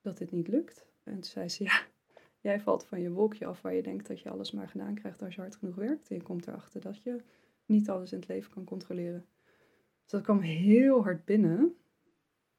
dat 0.00 0.18
dit 0.18 0.30
niet 0.30 0.48
lukt. 0.48 0.86
En 1.02 1.12
toen 1.12 1.24
zei 1.24 1.48
ze, 1.48 1.64
ja, 1.64 1.82
jij 2.40 2.60
valt 2.60 2.86
van 2.86 3.00
je 3.00 3.10
wolkje 3.10 3.46
af 3.46 3.62
waar 3.62 3.74
je 3.74 3.82
denkt 3.82 4.06
dat 4.06 4.20
je 4.20 4.30
alles 4.30 4.52
maar 4.52 4.68
gedaan 4.68 4.94
krijgt 4.94 5.22
als 5.22 5.34
je 5.34 5.40
hard 5.40 5.56
genoeg 5.56 5.74
werkt. 5.74 6.08
En 6.08 6.16
je 6.16 6.22
komt 6.22 6.46
erachter 6.46 6.80
dat 6.80 7.02
je 7.02 7.22
niet 7.66 7.88
alles 7.88 8.12
in 8.12 8.18
het 8.18 8.28
leven 8.28 8.50
kan 8.50 8.64
controleren. 8.64 9.26
Dus 10.02 10.10
dat 10.10 10.22
kwam 10.22 10.40
heel 10.40 11.02
hard 11.02 11.24
binnen. 11.24 11.76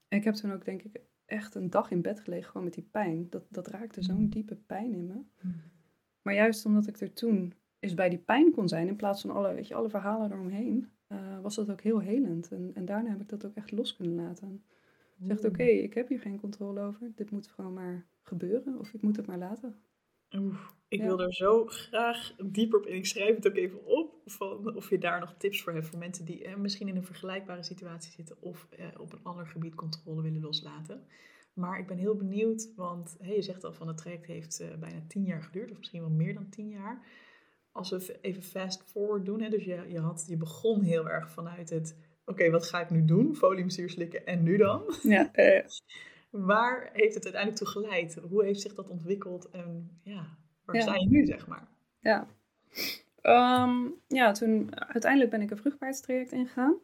En 0.08 0.18
ik 0.18 0.24
heb 0.24 0.34
toen 0.34 0.54
ook, 0.54 0.66
denk 0.66 0.84
ik, 0.84 1.02
echt 1.26 1.56
een 1.56 1.70
dag 1.70 1.92
in 1.92 2.02
bed 2.02 2.20
gelegen, 2.20 2.48
gewoon 2.48 2.64
met 2.64 2.74
die 2.74 2.88
pijn. 2.92 3.30
Dat, 3.30 3.46
dat 3.50 3.68
raakte 3.68 4.04
zo'n 4.04 4.30
diepe 4.30 4.56
pijn 4.56 4.94
in 4.94 5.08
me. 5.08 5.14
Mm. 5.14 5.62
Maar 6.22 6.34
juist 6.34 6.66
omdat 6.66 6.88
ik 6.88 7.00
er 7.00 7.14
toen 7.14 7.54
eens 7.80 7.94
bij 7.94 8.10
die 8.10 8.20
pijn 8.20 8.52
kon 8.52 8.68
zijn, 8.68 8.88
in 8.88 8.96
plaats 8.96 9.22
van 9.22 9.32
alle, 9.32 9.54
weet 9.54 9.68
je, 9.68 9.76
alle 9.76 9.90
verhalen 9.90 10.32
eromheen, 10.32 10.92
uh, 11.08 11.40
was 11.42 11.56
dat 11.56 11.72
ook 11.72 11.82
heel 11.82 12.00
helend. 12.00 12.52
En, 12.52 12.72
en 12.74 12.86
daarna 12.86 13.10
heb 13.10 13.22
ik 13.22 13.30
dat 13.30 13.46
ook 13.46 13.56
echt 13.56 13.72
los 13.72 13.96
kunnen 13.96 14.16
laten. 14.16 14.64
Zegt, 15.28 15.46
oké, 15.46 15.64
ik 15.64 15.94
heb 15.94 16.08
hier 16.08 16.20
geen 16.20 16.40
controle 16.40 16.82
over. 16.82 17.12
Dit 17.16 17.32
moet 17.32 17.48
gewoon 17.48 17.74
maar 17.74 18.06
gebeuren. 18.22 18.80
Of 18.80 18.94
ik 18.94 19.02
moet 19.02 19.16
het 19.16 19.26
maar 19.26 19.38
laten. 19.38 19.76
Oef, 20.36 20.76
ik 20.88 21.02
wil 21.02 21.22
er 21.22 21.34
zo 21.34 21.66
graag 21.66 22.36
dieper 22.46 22.80
op 22.80 22.86
in. 22.86 22.96
Ik 22.96 23.06
schrijf 23.06 23.36
het 23.36 23.48
ook 23.48 23.56
even 23.56 23.86
op. 23.86 24.16
Van 24.26 24.76
of 24.76 24.90
je 24.90 24.98
daar 24.98 25.20
nog 25.20 25.36
tips 25.38 25.62
voor 25.62 25.74
hebt 25.74 25.88
voor 25.88 26.00
mensen 26.00 26.26
die 26.26 26.44
eh, 26.44 26.56
misschien 26.56 26.88
in 26.88 26.96
een 26.96 27.04
vergelijkbare 27.04 27.64
situatie 27.64 28.12
zitten 28.12 28.36
of 28.40 28.68
eh, 28.70 28.86
op 29.00 29.14
een 29.14 29.24
ander 29.24 29.48
gebied 29.48 29.76
controle 29.76 30.22
willen 30.22 30.42
loslaten. 30.42 31.04
Maar 31.54 31.80
ik 31.80 31.88
ben 31.88 31.98
heel 31.98 32.16
benieuwd, 32.16 32.74
want 32.76 33.18
hey, 33.20 33.36
je 33.36 33.42
zegt 33.42 33.64
al 33.64 33.74
van 33.74 33.88
het 33.88 33.98
traject 33.98 34.26
heeft 34.26 34.62
uh, 34.62 34.76
bijna 34.80 35.02
tien 35.08 35.24
jaar 35.24 35.44
geduurd, 35.44 35.72
of 35.72 35.78
misschien 35.78 36.02
wel 36.02 36.10
meer 36.10 36.34
dan 36.34 36.50
tien 36.50 36.70
jaar. 36.70 37.06
Als 37.78 37.90
we 37.90 38.18
even 38.22 38.44
fast 38.44 38.84
forward 38.86 39.26
doen, 39.26 39.42
hè, 39.42 39.50
dus 39.50 39.64
je, 39.64 39.86
je, 39.88 40.00
had, 40.00 40.26
je 40.28 40.38
begon 40.38 40.82
heel 40.82 41.10
erg 41.10 41.32
vanuit 41.32 41.70
het 41.70 41.98
oké, 42.26 42.50
wat 42.50 42.66
ga 42.66 42.82
ik 42.82 42.90
nu 42.90 43.06
doen? 43.06 43.36
Foliumzuur 43.36 43.90
slikken 43.90 44.26
en 44.26 44.44
nu 44.44 44.58
dan? 44.58 44.82
Ja, 45.04 45.30
uh, 45.36 45.66
Waar 46.52 46.90
heeft 46.94 47.14
het 47.14 47.24
uiteindelijk 47.24 47.64
toe 47.64 47.68
geleid? 47.68 48.16
Hoe 48.30 48.44
heeft 48.44 48.62
zich 48.62 48.74
dat 48.74 48.90
ontwikkeld? 48.90 49.50
En 49.50 50.00
ja, 50.04 50.38
waar 50.66 50.82
sta 50.82 50.96
je 50.96 51.08
nu, 51.10 51.26
zeg 51.26 51.48
maar? 51.48 51.68
Ja. 52.00 52.28
Um, 53.64 53.96
ja, 54.08 54.32
toen 54.32 54.80
uiteindelijk 54.80 55.32
ben 55.32 55.42
ik 55.42 55.52
een 55.52 55.58
vruchtbaarheidstraject 55.58 56.32
ingegaan. 56.32 56.76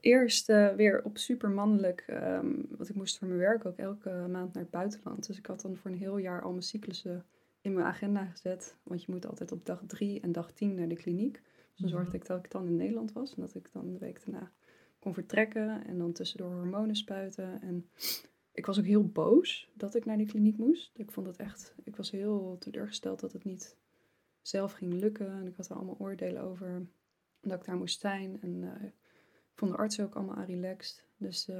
Eerst 0.00 0.50
uh, 0.50 0.74
weer 0.74 1.02
op 1.04 1.18
super 1.18 1.50
mannelijk, 1.50 2.04
um, 2.08 2.66
want 2.70 2.88
ik 2.88 2.94
moest 2.94 3.18
voor 3.18 3.28
mijn 3.28 3.40
werk 3.40 3.66
ook 3.66 3.76
elke 3.76 4.10
maand 4.10 4.52
naar 4.52 4.62
het 4.62 4.70
buitenland. 4.70 5.26
Dus 5.26 5.38
ik 5.38 5.46
had 5.46 5.60
dan 5.60 5.76
voor 5.76 5.90
een 5.90 5.96
heel 5.96 6.16
jaar 6.16 6.42
al 6.42 6.50
mijn 6.50 6.62
cyclussen 6.62 7.24
in 7.64 7.72
mijn 7.72 7.86
agenda 7.86 8.24
gezet. 8.24 8.76
Want 8.82 9.04
je 9.04 9.12
moet 9.12 9.26
altijd 9.26 9.52
op 9.52 9.66
dag 9.66 9.82
drie 9.86 10.20
en 10.20 10.32
dag 10.32 10.52
tien 10.52 10.74
naar 10.74 10.88
de 10.88 10.94
kliniek. 10.94 11.42
Dus 11.70 11.80
dan 11.80 11.88
zorgde 11.88 12.16
ik 12.16 12.26
dat 12.26 12.44
ik 12.44 12.50
dan 12.50 12.66
in 12.66 12.76
Nederland 12.76 13.12
was 13.12 13.34
en 13.34 13.40
dat 13.40 13.54
ik 13.54 13.72
dan 13.72 13.92
de 13.92 13.98
week 13.98 14.24
daarna 14.24 14.50
kon 14.98 15.14
vertrekken 15.14 15.86
en 15.86 15.98
dan 15.98 16.12
tussendoor 16.12 16.52
hormonen 16.52 16.96
spuiten. 16.96 17.60
En 17.62 17.88
ik 18.52 18.66
was 18.66 18.78
ook 18.78 18.84
heel 18.84 19.08
boos 19.08 19.70
dat 19.74 19.94
ik 19.94 20.04
naar 20.04 20.16
die 20.16 20.26
kliniek 20.26 20.56
moest. 20.56 20.90
Ik 20.94 21.10
vond 21.10 21.26
het 21.26 21.36
echt, 21.36 21.74
ik 21.84 21.96
was 21.96 22.10
heel 22.10 22.56
teleurgesteld 22.58 23.20
dat 23.20 23.32
het 23.32 23.44
niet 23.44 23.76
zelf 24.42 24.72
ging 24.72 24.92
lukken. 24.92 25.30
En 25.30 25.46
ik 25.46 25.56
had 25.56 25.68
er 25.68 25.76
allemaal 25.76 25.98
oordelen 25.98 26.42
over 26.42 26.86
dat 27.40 27.58
ik 27.58 27.64
daar 27.64 27.76
moest 27.76 28.00
zijn. 28.00 28.40
En 28.40 28.62
uh, 28.62 28.82
ik 28.82 29.54
vond 29.54 29.70
de 29.70 29.76
artsen 29.76 30.04
ook 30.04 30.14
allemaal 30.14 30.44
relaxed. 30.44 31.04
Dus 31.16 31.48
uh, 31.48 31.56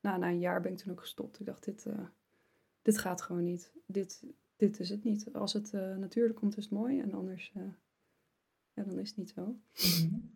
nou, 0.00 0.18
na 0.18 0.28
een 0.28 0.40
jaar 0.40 0.60
ben 0.60 0.72
ik 0.72 0.78
toen 0.78 0.92
ook 0.92 1.00
gestopt. 1.00 1.40
Ik 1.40 1.46
dacht, 1.46 1.64
dit, 1.64 1.84
uh, 1.86 2.06
dit 2.82 2.98
gaat 2.98 3.22
gewoon 3.22 3.44
niet. 3.44 3.72
Dit, 3.86 4.24
dit 4.68 4.80
is 4.80 4.88
het 4.88 5.04
niet. 5.04 5.32
Als 5.32 5.52
het 5.52 5.72
uh, 5.74 5.96
natuurlijk 5.96 6.38
komt, 6.38 6.56
is 6.56 6.64
het 6.64 6.72
mooi. 6.72 7.00
En 7.00 7.12
anders, 7.12 7.52
ja, 8.74 8.84
dan 8.84 8.98
is 8.98 9.08
het 9.08 9.16
niet 9.16 9.30
zo. 9.30 9.44
Mm 9.44 9.58
-hmm. 10.00 10.30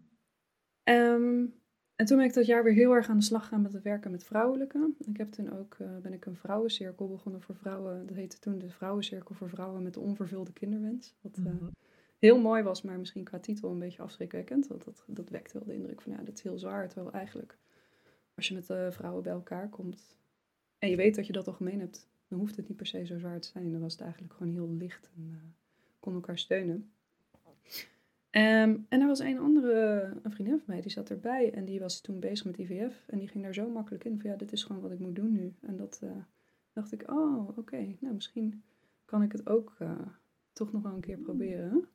um, 0.95 1.55
en 1.95 2.07
toen 2.07 2.17
ben 2.17 2.27
ik 2.27 2.35
dat 2.35 2.47
jaar 2.47 2.65
weer 2.65 2.73
heel 2.73 2.93
erg 2.93 3.09
aan 3.09 3.19
de 3.19 3.25
slag 3.25 3.49
gaan 3.49 3.63
met 3.63 3.73
het 3.73 3.83
werken 3.83 4.11
met 4.11 4.25
vrouwelijke. 4.25 4.95
Ik 4.99 5.17
heb 5.17 5.31
toen 5.31 5.53
ook, 5.53 5.77
uh, 5.81 5.97
ben 5.97 6.13
ik 6.13 6.27
een 6.27 6.37
vrouwencirkel 6.37 7.09
begonnen 7.09 7.43
voor 7.43 7.55
vrouwen. 7.55 8.07
Dat 8.07 8.17
heette 8.17 8.39
toen 8.39 8.59
de 8.59 8.71
vrouwencirkel 8.71 9.35
voor 9.35 9.49
vrouwen 9.49 9.83
met 9.83 9.95
de 9.95 10.01
onvervulde 10.01 10.53
kinderwens. 10.53 11.15
Wat 11.21 11.37
mm 11.37 11.45
-hmm. 11.45 11.71
heel 12.19 12.41
mooi 12.41 12.63
was, 12.63 12.83
maar 12.83 12.99
misschien 12.99 13.25
qua 13.25 13.39
titel 13.39 13.71
een 13.71 13.79
beetje 13.79 14.03
afschrikwekkend. 14.03 14.67
Want 14.67 14.85
dat, 14.85 15.05
dat 15.07 15.29
wekte 15.29 15.59
wel 15.59 15.67
de 15.67 15.75
indruk 15.75 16.01
van, 16.01 16.13
ja, 16.13 16.23
dat 16.23 16.37
is 16.37 16.43
heel 16.43 16.59
zwaar. 16.59 16.89
Terwijl 16.89 17.13
eigenlijk, 17.13 17.59
als 18.35 18.49
je 18.49 18.55
met 18.55 18.95
vrouwen 18.95 19.23
bij 19.23 19.33
elkaar 19.33 19.69
komt 19.69 20.19
en 20.79 20.91
je 20.91 20.97
weet 20.97 21.15
dat 21.15 21.27
je 21.27 21.33
dat 21.33 21.47
al 21.47 21.53
gemeen 21.53 21.81
hebt, 21.81 22.09
dan 22.29 22.39
hoeft 22.39 22.57
het 22.57 22.69
niet 22.69 22.77
per 22.77 22.87
se 22.87 23.07
zo 23.07 23.19
zwaar 23.19 23.41
te 23.41 23.49
zijn. 23.49 23.73
Dan 23.73 23.81
was 23.81 23.93
het 23.93 24.03
eigenlijk 24.03 24.33
gewoon 24.33 24.53
heel 24.53 24.71
licht 24.71 25.11
en 25.17 25.55
kon 26.01 26.15
elkaar 26.15 26.39
steunen. 26.39 26.91
Um, 28.31 28.87
en 28.89 29.01
er 29.01 29.07
was 29.07 29.19
een 29.19 29.39
andere 29.39 30.13
een 30.23 30.31
vriendin 30.31 30.57
van 30.57 30.65
mij, 30.67 30.81
die 30.81 30.91
zat 30.91 31.11
erbij 31.11 31.53
en 31.53 31.65
die 31.65 31.81
was 31.81 32.01
toen 32.01 32.21
bezig 32.21 32.47
met 32.47 32.59
IVF. 32.59 33.05
En 33.07 33.19
die 33.19 33.29
ging 33.29 33.45
daar 33.45 33.55
zo 33.55 33.69
makkelijk 33.69 34.05
in 34.05 34.21
van 34.21 34.31
ja, 34.31 34.37
dit 34.37 34.53
is 34.53 34.65
gewoon 34.65 34.83
wat 34.83 34.91
ik 34.91 34.99
moet 34.99 35.15
doen 35.15 35.33
nu. 35.33 35.55
En 35.61 35.77
dat 35.77 36.01
uh, 36.05 36.11
dacht 36.73 36.93
ik, 36.93 37.11
oh 37.11 37.49
oké, 37.49 37.59
okay. 37.59 37.97
nou 38.01 38.15
misschien 38.15 38.63
kan 39.05 39.23
ik 39.23 39.33
het 39.33 39.47
ook 39.47 39.77
uh, 39.79 40.01
toch 40.53 40.73
nog 40.73 40.83
wel 40.83 40.93
een 40.93 41.01
keer 41.01 41.19
proberen. 41.19 41.89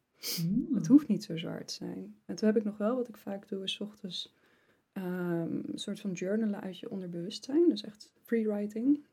Mm. 0.45 0.67
Het 0.75 0.87
hoeft 0.87 1.07
niet 1.07 1.23
zo 1.23 1.37
zwaar 1.37 1.65
te 1.65 1.73
zijn. 1.73 2.15
En 2.25 2.35
toen 2.35 2.47
heb 2.47 2.57
ik 2.57 2.63
nog 2.63 2.77
wel, 2.77 2.95
wat 2.95 3.07
ik 3.07 3.17
vaak 3.17 3.47
doe, 3.47 3.63
is 3.63 3.79
ochtends 3.79 4.35
um, 4.93 5.63
een 5.71 5.79
soort 5.79 5.99
van 5.99 6.11
journalen 6.11 6.61
uit 6.61 6.79
je 6.79 6.89
onderbewustzijn. 6.89 7.69
Dus 7.69 7.83
echt 7.83 8.11
freewriting. 8.23 9.03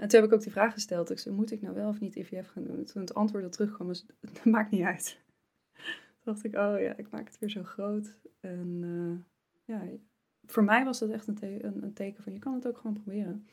En 0.00 0.08
toen 0.08 0.20
heb 0.20 0.28
ik 0.28 0.34
ook 0.34 0.42
die 0.42 0.52
vraag 0.52 0.72
gesteld. 0.72 1.10
Ik 1.10 1.18
zei, 1.18 1.34
moet 1.34 1.50
ik 1.50 1.60
nou 1.60 1.74
wel 1.74 1.88
of 1.88 2.00
niet 2.00 2.16
IVF 2.16 2.48
gaan 2.48 2.64
doen? 2.64 2.76
En 2.76 2.84
toen 2.84 3.02
het 3.02 3.14
antwoord 3.14 3.42
dat 3.42 3.52
terugkwam 3.52 3.86
was, 3.86 4.06
maakt 4.44 4.70
niet 4.70 4.82
uit 4.82 5.18
dacht 6.28 6.44
ik, 6.44 6.54
oh 6.54 6.80
ja, 6.80 6.96
ik 6.96 7.10
maak 7.10 7.26
het 7.26 7.38
weer 7.38 7.50
zo 7.50 7.62
groot. 7.62 8.16
En 8.40 8.80
uh, 8.82 9.18
ja, 9.64 9.82
voor 10.44 10.64
mij 10.64 10.84
was 10.84 10.98
dat 10.98 11.10
echt 11.10 11.26
een, 11.26 11.34
te 11.34 11.64
een, 11.64 11.82
een, 11.82 11.92
teken 11.92 12.22
van 12.22 12.32
je 12.32 12.38
kan 12.38 12.54
het 12.54 12.66
ook 12.66 12.78
gewoon 12.78 12.92
proberen. 12.92 13.46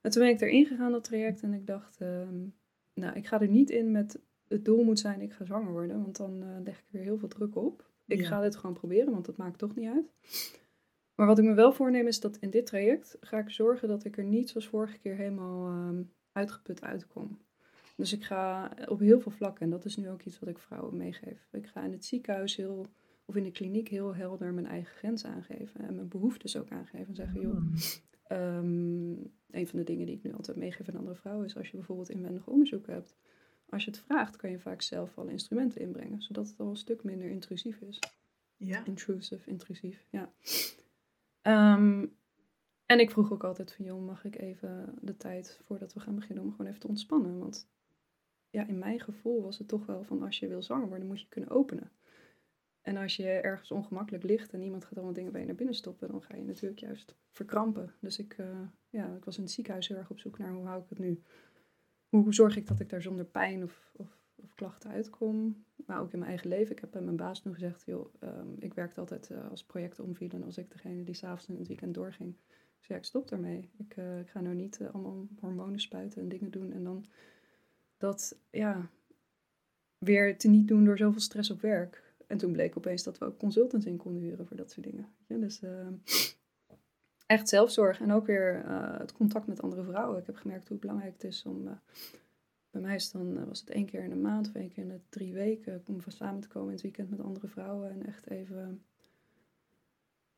En 0.00 0.10
toen 0.10 0.22
ben 0.22 0.30
ik 0.30 0.40
erin 0.40 0.66
gegaan, 0.66 0.92
dat 0.92 1.04
traject, 1.04 1.42
en 1.42 1.52
ik 1.52 1.66
dacht, 1.66 2.00
um, 2.00 2.54
nou, 2.94 3.16
ik 3.16 3.26
ga 3.26 3.40
er 3.40 3.48
niet 3.48 3.70
in 3.70 3.90
met 3.90 4.20
het 4.48 4.64
doel 4.64 4.84
moet 4.84 4.98
zijn, 4.98 5.20
ik 5.20 5.32
ga 5.32 5.44
zwanger 5.44 5.72
worden, 5.72 6.02
want 6.02 6.16
dan 6.16 6.42
uh, 6.42 6.48
leg 6.64 6.78
ik 6.78 6.84
er 6.84 6.92
weer 6.92 7.02
heel 7.02 7.18
veel 7.18 7.28
druk 7.28 7.56
op. 7.56 7.90
Ik 8.06 8.20
ja. 8.20 8.26
ga 8.26 8.40
dit 8.40 8.56
gewoon 8.56 8.74
proberen, 8.74 9.12
want 9.12 9.24
dat 9.24 9.36
maakt 9.36 9.58
toch 9.58 9.74
niet 9.74 9.88
uit. 9.88 10.12
Maar 11.20 11.28
wat 11.28 11.38
ik 11.38 11.44
me 11.44 11.54
wel 11.54 11.72
voorneem 11.72 12.06
is 12.06 12.20
dat 12.20 12.36
in 12.36 12.50
dit 12.50 12.66
traject 12.66 13.16
ga 13.20 13.38
ik 13.38 13.50
zorgen 13.50 13.88
dat 13.88 14.04
ik 14.04 14.18
er 14.18 14.24
niet 14.24 14.48
zoals 14.48 14.68
vorige 14.68 14.98
keer 14.98 15.16
helemaal 15.16 15.88
um, 15.88 16.12
uitgeput 16.32 16.82
uitkom. 16.82 17.38
Dus 17.96 18.12
ik 18.12 18.24
ga 18.24 18.72
op 18.88 18.98
heel 18.98 19.20
veel 19.20 19.32
vlakken, 19.32 19.64
en 19.64 19.70
dat 19.70 19.84
is 19.84 19.96
nu 19.96 20.10
ook 20.10 20.22
iets 20.22 20.38
wat 20.38 20.48
ik 20.48 20.58
vrouwen 20.58 20.96
meegeef. 20.96 21.48
Ik 21.52 21.66
ga 21.66 21.84
in 21.84 21.92
het 21.92 22.04
ziekenhuis 22.04 22.56
heel, 22.56 22.86
of 23.24 23.36
in 23.36 23.42
de 23.42 23.50
kliniek 23.50 23.88
heel 23.88 24.14
helder 24.14 24.52
mijn 24.52 24.66
eigen 24.66 24.94
grenzen 24.96 25.30
aangeven. 25.30 25.80
En 25.80 25.94
mijn 25.94 26.08
behoeftes 26.08 26.56
ook 26.56 26.70
aangeven. 26.70 27.06
En 27.06 27.14
zeggen, 27.14 27.40
joh, 27.40 27.56
um, 28.32 29.32
een 29.50 29.66
van 29.66 29.78
de 29.78 29.84
dingen 29.84 30.06
die 30.06 30.16
ik 30.16 30.22
nu 30.22 30.32
altijd 30.32 30.56
meegeef 30.56 30.88
aan 30.88 30.96
andere 30.96 31.16
vrouwen 31.16 31.46
is 31.46 31.56
als 31.56 31.68
je 31.70 31.76
bijvoorbeeld 31.76 32.10
inwendig 32.10 32.46
onderzoek 32.46 32.86
hebt. 32.86 33.14
Als 33.68 33.84
je 33.84 33.90
het 33.90 34.00
vraagt, 34.00 34.36
kan 34.36 34.50
je 34.50 34.58
vaak 34.58 34.82
zelf 34.82 35.18
alle 35.18 35.30
instrumenten 35.30 35.80
inbrengen, 35.80 36.22
zodat 36.22 36.48
het 36.48 36.60
al 36.60 36.68
een 36.68 36.76
stuk 36.76 37.04
minder 37.04 37.30
intrusief 37.30 37.80
is. 37.80 37.98
Ja. 38.56 38.84
Intrusive, 38.84 39.50
intrusief, 39.50 40.06
ja. 40.10 40.32
Um, 41.42 42.18
en 42.86 43.00
ik 43.00 43.10
vroeg 43.10 43.32
ook 43.32 43.44
altijd 43.44 43.72
van, 43.72 43.84
joh, 43.84 44.06
mag 44.06 44.24
ik 44.24 44.38
even 44.38 44.94
de 45.00 45.16
tijd 45.16 45.58
voordat 45.62 45.92
we 45.92 46.00
gaan 46.00 46.14
beginnen 46.14 46.44
om 46.44 46.50
gewoon 46.50 46.66
even 46.66 46.80
te 46.80 46.88
ontspannen? 46.88 47.38
Want 47.38 47.68
ja, 48.50 48.66
in 48.66 48.78
mijn 48.78 49.00
gevoel 49.00 49.42
was 49.42 49.58
het 49.58 49.68
toch 49.68 49.86
wel 49.86 50.04
van 50.04 50.22
als 50.22 50.38
je 50.38 50.48
wil 50.48 50.62
zwanger 50.62 50.88
worden, 50.88 51.06
moet 51.06 51.20
je 51.20 51.28
kunnen 51.28 51.50
openen. 51.50 51.90
En 52.80 52.96
als 52.96 53.16
je 53.16 53.28
ergens 53.28 53.70
ongemakkelijk 53.70 54.24
ligt 54.24 54.52
en 54.52 54.62
iemand 54.62 54.84
gaat 54.84 54.94
allemaal 54.94 55.14
dingen 55.14 55.32
bij 55.32 55.40
je 55.40 55.46
naar 55.46 55.56
binnen 55.56 55.74
stoppen, 55.74 56.08
dan 56.08 56.22
ga 56.22 56.36
je 56.36 56.44
natuurlijk 56.44 56.80
juist 56.80 57.16
verkrampen. 57.30 57.94
Dus 58.00 58.18
ik, 58.18 58.38
uh, 58.38 58.60
ja, 58.88 59.14
ik 59.16 59.24
was 59.24 59.36
in 59.36 59.42
het 59.42 59.52
ziekenhuis 59.52 59.88
heel 59.88 59.96
erg 59.96 60.10
op 60.10 60.18
zoek 60.18 60.38
naar 60.38 60.52
hoe 60.52 60.66
hou 60.66 60.82
ik 60.82 60.88
het 60.88 60.98
nu? 60.98 61.22
Hoe, 62.08 62.34
zorg 62.34 62.56
ik 62.56 62.66
dat 62.66 62.80
ik 62.80 62.88
daar 62.88 63.02
zonder 63.02 63.24
pijn 63.24 63.62
of, 63.62 63.92
of, 64.42 64.54
klachten 64.54 64.90
uitkom? 64.90 65.64
Maar 65.86 66.00
ook 66.00 66.12
in 66.12 66.18
mijn 66.18 66.30
eigen 66.30 66.48
leven. 66.48 66.72
Ik 66.72 66.80
heb 66.80 66.90
bij 66.90 67.02
mijn 67.02 67.16
baas 67.16 67.44
nu 67.44 67.52
gezegd, 67.52 67.82
joh, 67.86 68.14
um, 68.22 68.56
ik 68.58 68.74
werkte 68.74 69.00
altijd 69.00 69.30
uh, 69.30 69.50
als 69.50 69.64
projecten 69.64 70.04
omvielen 70.04 70.44
als 70.44 70.58
ik 70.58 70.70
degene 70.70 71.04
die 71.04 71.14
s'avonds 71.14 71.48
in 71.48 71.56
het 71.56 71.66
weekend 71.66 71.94
doorging. 71.94 72.34
Zei, 72.78 72.92
ja, 72.92 72.96
ik 72.96 73.04
stop 73.04 73.28
daarmee. 73.28 73.70
Ik, 73.76 73.96
uh, 73.96 74.18
ik 74.18 74.28
ga 74.28 74.40
nou 74.40 74.54
niet 74.54 74.80
allemaal 74.92 75.28
hormonen 75.40 75.80
spuiten 75.80 76.22
en 76.22 76.28
dingen 76.28 76.50
doen 76.50 76.72
en 76.72 76.84
dan 76.84 77.06
dat 77.96 78.38
ja, 78.50 78.90
weer 79.98 80.38
te 80.38 80.48
niet 80.48 80.68
doen 80.68 80.84
door 80.84 80.96
zoveel 80.96 81.20
stress 81.20 81.50
op 81.50 81.60
werk. 81.60 82.14
En 82.26 82.38
toen 82.38 82.52
bleek 82.52 82.76
opeens 82.76 83.02
dat 83.02 83.18
we 83.18 83.24
ook 83.24 83.38
consultants 83.38 83.86
in 83.86 83.96
konden 83.96 84.22
huren 84.22 84.46
voor 84.46 84.56
dat 84.56 84.70
soort 84.70 84.86
dingen. 84.86 85.08
Ja, 85.26 85.36
dus 85.36 85.62
uh, 85.62 85.86
echt 87.26 87.48
zelfzorg 87.48 88.00
en 88.00 88.12
ook 88.12 88.26
weer 88.26 88.62
het 88.98 89.12
contact 89.12 89.46
met 89.46 89.62
andere 89.62 89.84
vrouwen. 89.84 90.18
Ik 90.18 90.26
heb 90.26 90.36
gemerkt 90.36 90.68
hoe 90.68 90.78
belangrijk 90.78 91.12
het 91.12 91.24
is 91.24 91.44
om. 91.44 91.68
Bij 92.70 92.80
mij 92.80 92.94
is 92.94 93.10
dan, 93.10 93.46
was 93.46 93.60
het 93.60 93.70
één 93.70 93.86
keer 93.86 94.02
in 94.02 94.10
de 94.10 94.16
maand 94.16 94.48
of 94.48 94.54
één 94.54 94.68
keer 94.68 94.82
in 94.82 94.88
de 94.88 95.00
drie 95.08 95.32
weken 95.32 95.82
om 95.86 96.00
samen 96.06 96.40
te 96.40 96.48
komen 96.48 96.68
in 96.68 96.74
het 96.74 96.82
weekend 96.82 97.10
met 97.10 97.20
andere 97.20 97.48
vrouwen. 97.48 97.90
En 97.90 98.06
echt 98.06 98.30
even 98.30 98.82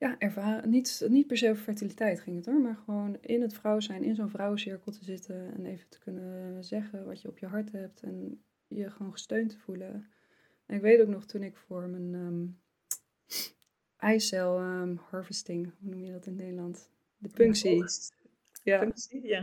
ja, 0.03 0.19
ervaren. 0.19 0.71
Niet, 0.71 1.07
niet 1.09 1.27
per 1.27 1.37
se 1.37 1.51
over 1.51 1.63
fertiliteit 1.63 2.21
ging 2.21 2.37
het 2.37 2.47
hoor, 2.47 2.61
maar 2.61 2.77
gewoon 2.85 3.19
in 3.21 3.43
het 3.43 3.55
vrouw 3.55 3.81
zijn, 3.81 4.03
in 4.03 4.15
zo'n 4.15 4.31
vrouwencirkel 4.31 4.93
te 4.93 5.05
zitten 5.05 5.55
en 5.55 5.67
even 5.67 5.89
te 5.89 5.99
kunnen 5.99 6.65
zeggen 6.65 7.05
wat 7.05 7.23
je 7.23 7.29
op 7.29 7.39
je 7.39 7.47
hart 7.47 7.73
hebt 7.73 8.03
en 8.03 8.43
je 8.69 8.91
gewoon 8.91 9.13
gesteund 9.13 9.51
te 9.51 9.59
voelen. 9.59 10.07
En 10.67 10.77
ik 10.77 10.83
weet 10.83 11.01
ook 11.01 11.09
nog 11.09 11.27
toen 11.27 11.43
ik 11.43 11.57
voor 11.57 11.89
mijn 11.89 12.15
um, 12.15 12.59
eicel 13.97 14.61
um, 14.61 15.01
harvesting, 15.11 15.73
hoe 15.81 15.91
noem 15.91 16.05
je 16.05 16.13
dat 16.13 16.27
in 16.27 16.37
Nederland? 16.37 16.91
De 17.19 17.29
punctie. 17.29 17.85
Ja. 18.63 18.79
Punctie, 18.79 19.27
ja. 19.27 19.41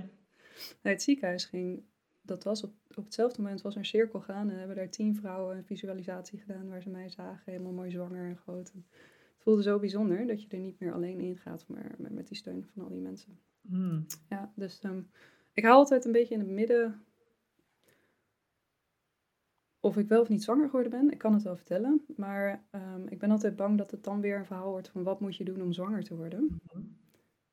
Naar 0.82 0.94
het 0.94 1.02
ziekenhuis 1.02 1.46
ging, 1.46 1.84
dat 2.30 2.44
was 2.44 2.64
op, 2.64 2.74
op 2.96 3.04
hetzelfde 3.04 3.42
moment 3.42 3.62
was 3.62 3.74
er 3.74 3.80
een 3.80 3.86
cirkel 3.86 4.20
gaan 4.20 4.50
en 4.50 4.58
hebben 4.58 4.76
daar 4.76 4.90
tien 4.90 5.16
vrouwen 5.16 5.58
een 5.58 5.66
visualisatie 5.66 6.40
gedaan 6.40 6.70
waar 6.70 6.82
ze 6.82 6.90
mij 6.90 7.10
zagen, 7.10 7.52
helemaal 7.52 7.72
mooi 7.72 7.92
zwanger 7.92 8.26
en 8.26 8.38
groot. 8.38 8.72
En 8.74 8.86
het 9.34 9.44
voelde 9.44 9.62
zo 9.62 9.80
bijzonder 9.80 10.28
dat 10.28 10.42
je 10.42 10.48
er 10.50 10.60
niet 10.60 10.80
meer 10.80 10.94
alleen 10.94 11.20
in 11.20 11.38
gaat, 11.38 11.66
maar, 11.68 11.96
met 11.98 12.28
die 12.28 12.38
steun 12.38 12.66
van 12.74 12.84
al 12.84 12.90
die 12.90 13.02
mensen. 13.02 13.40
Hmm. 13.62 14.06
Ja, 14.30 14.52
dus 14.56 14.84
um, 14.84 15.10
ik 15.54 15.64
hou 15.64 15.76
altijd 15.76 16.06
een 16.06 16.12
beetje 16.12 16.34
in 16.34 16.40
het 16.40 16.50
midden 16.50 17.04
of 19.80 19.98
ik 19.98 20.08
wel 20.08 20.22
of 20.22 20.30
niet 20.30 20.44
zwanger 20.44 20.66
geworden 20.66 20.92
ben. 20.92 21.12
Ik 21.12 21.18
kan 21.18 21.34
het 21.34 21.44
wel 21.44 21.56
vertellen, 21.56 22.06
maar 22.16 22.64
um, 22.72 23.08
ik 23.08 23.20
ben 23.20 23.32
altijd 23.32 23.56
bang 23.56 23.78
dat 23.78 23.92
het 23.92 24.04
dan 24.04 24.22
weer 24.22 24.38
een 24.38 24.46
verhaal 24.46 24.72
wordt 24.72 24.90
van 24.90 25.04
wat 25.04 25.20
moet 25.20 25.36
je 25.36 25.44
doen 25.44 25.62
om 25.62 25.74
zwanger 25.74 26.04
te 26.04 26.16
worden. 26.16 26.60
Hmm. 26.72 26.98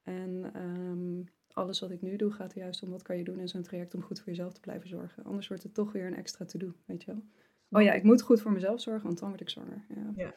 En 0.02 0.62
um, 0.62 1.28
alles 1.56 1.80
wat 1.80 1.90
ik 1.90 2.02
nu 2.02 2.16
doe 2.16 2.32
gaat 2.32 2.52
er 2.52 2.58
juist 2.58 2.82
om 2.82 2.90
wat 2.90 3.02
kan 3.02 3.16
je 3.16 3.24
doen 3.24 3.38
in 3.38 3.48
zo'n 3.48 3.62
traject 3.62 3.94
om 3.94 4.02
goed 4.02 4.18
voor 4.18 4.28
jezelf 4.28 4.52
te 4.52 4.60
blijven 4.60 4.88
zorgen. 4.88 5.24
Anders 5.24 5.48
wordt 5.48 5.62
het 5.62 5.74
toch 5.74 5.92
weer 5.92 6.06
een 6.06 6.16
extra 6.16 6.44
to-do, 6.44 6.72
weet 6.84 7.04
je 7.04 7.12
wel. 7.12 7.22
Oh 7.70 7.82
ja, 7.82 7.92
ik 7.92 8.02
moet 8.02 8.22
goed 8.22 8.40
voor 8.40 8.52
mezelf 8.52 8.80
zorgen, 8.80 9.06
want 9.06 9.18
dan 9.18 9.28
word 9.28 9.40
ik 9.40 9.48
zwanger. 9.48 9.84
Ja. 9.88 10.12
ja. 10.16 10.34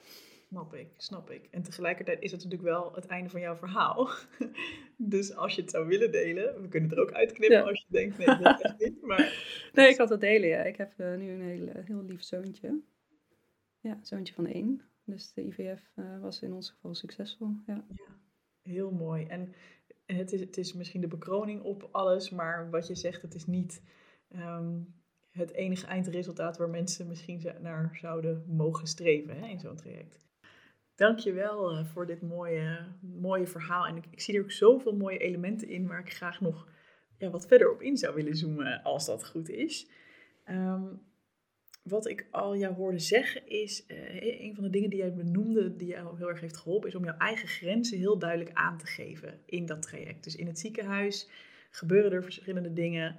Snap 0.50 0.74
ik, 0.74 0.88
snap 0.98 1.30
ik. 1.30 1.48
En 1.52 1.62
tegelijkertijd 1.62 2.22
is 2.22 2.32
het 2.32 2.44
natuurlijk 2.44 2.70
wel 2.70 2.94
het 2.96 3.06
einde 3.06 3.30
van 3.30 3.40
jouw 3.40 3.56
verhaal. 3.56 4.10
dus 4.98 5.36
als 5.36 5.56
je 5.56 5.62
het 5.62 5.72
zou 5.72 5.88
willen 5.88 6.12
delen, 6.12 6.62
we 6.62 6.68
kunnen 6.68 6.90
het 6.90 6.98
er 6.98 7.04
ook 7.04 7.14
uitknippen 7.14 7.58
ja. 7.58 7.64
als 7.64 7.86
je 7.88 7.94
denkt, 7.94 8.18
nee, 8.18 8.38
dat 8.38 8.62
echt 8.62 8.80
niet. 8.80 9.02
Maar... 9.02 9.48
Nee, 9.74 9.90
ik 9.90 9.98
had 9.98 10.10
het 10.10 10.22
delen, 10.22 10.50
ja. 10.50 10.64
Ik 10.64 10.76
heb 10.76 10.94
uh, 10.98 11.16
nu 11.16 11.32
een 11.32 11.42
heel, 11.42 11.70
heel 11.86 12.04
lief 12.04 12.24
zoontje. 12.24 12.82
Ja, 13.80 14.00
zoontje 14.02 14.34
van 14.34 14.48
één. 14.48 14.82
Dus 15.06 15.34
de 15.34 15.46
IVF 15.46 15.92
was 16.22 16.42
in 16.42 16.54
ons 16.54 16.70
geval 16.70 16.96
succesvol. 16.96 17.52
Ja. 17.66 17.86
ja, 17.90 18.18
heel 18.62 18.92
mooi. 18.92 19.26
En 19.26 19.54
het 20.16 20.32
is, 20.32 20.39
het 20.39 20.58
is 20.58 20.74
misschien 20.74 21.01
de 21.01 21.08
bekroning 21.08 21.62
op 21.62 21.89
alles, 21.92 22.30
maar 22.30 22.70
wat 22.70 22.88
je 22.88 22.96
zegt, 22.96 23.22
het 23.22 23.36
is 23.36 23.46
niet 23.46 23.84
ehm, 24.30 24.80
het 25.32 25.54
enige 25.54 25.86
eindresultaat 25.86 26.58
waar 26.58 26.70
mensen 26.70 27.08
misschien 27.08 27.42
naar 27.62 27.98
zouden 28.01 28.44
mogen 28.48 28.88
streven 28.88 29.39
hè, 29.39 29.48
in 29.48 29.60
zo'n 29.60 29.75
traject. 29.75 30.28
Dankjewel 30.96 31.72
uh, 31.72 31.86
voor 31.86 32.06
dit 32.06 32.22
mooie, 32.22 32.88
mooie 33.01 33.48
verhaal. 33.48 33.86
En 33.86 33.96
ik, 33.96 34.06
ik, 34.10 34.22
zie 34.22 34.36
er 34.36 34.42
ook 34.42 34.51
zoveel 34.51 34.96
mooie 34.96 35.18
elementen 35.18 35.68
in 35.68 35.88
waar 35.88 36.00
ik 36.00 36.13
graag 36.13 36.42
nog 36.42 36.68
ja, 37.18 37.30
wat 37.30 37.48
verder 37.48 37.72
op 37.72 37.82
in 37.82 37.98
zou 37.98 38.16
willen 38.16 38.36
zoomen, 38.36 38.84
als 38.84 39.06
dat 39.06 39.28
goed 39.28 39.50
is. 39.50 39.89
Ehm, 40.44 40.86
wat 41.89 42.08
ik 42.08 42.27
al 42.31 42.58
jou 42.58 42.75
hoorde 42.75 43.00
zeggen 43.00 43.48
is, 43.48 43.86
uh, 43.88 44.41
een 44.41 44.55
van 44.55 44.63
de 44.63 44.69
dingen 44.69 44.89
die 44.89 45.00
jij 45.00 45.13
benoemde, 45.13 45.75
die 45.75 45.88
jou 45.88 46.17
heel 46.17 46.29
erg 46.29 46.39
heeft 46.39 46.58
geholpen, 46.58 46.89
is 46.89 46.96
om 46.96 47.03
jouw 47.03 47.17
eigen 47.17 47.48
grenzen 47.48 47.98
heel 47.98 48.17
duidelijk 48.17 48.51
aan 48.53 48.77
te 48.77 48.86
geven 48.86 49.39
in 49.46 49.65
dat 49.65 49.81
traject. 49.81 50.24
Dus 50.24 50.36
in 50.36 50.48
het 50.48 50.60
ziekenhuis 50.60 51.29
gebeuren 51.69 52.12
er 52.12 52.24
verschillende 52.24 52.74
dingen 52.74 53.15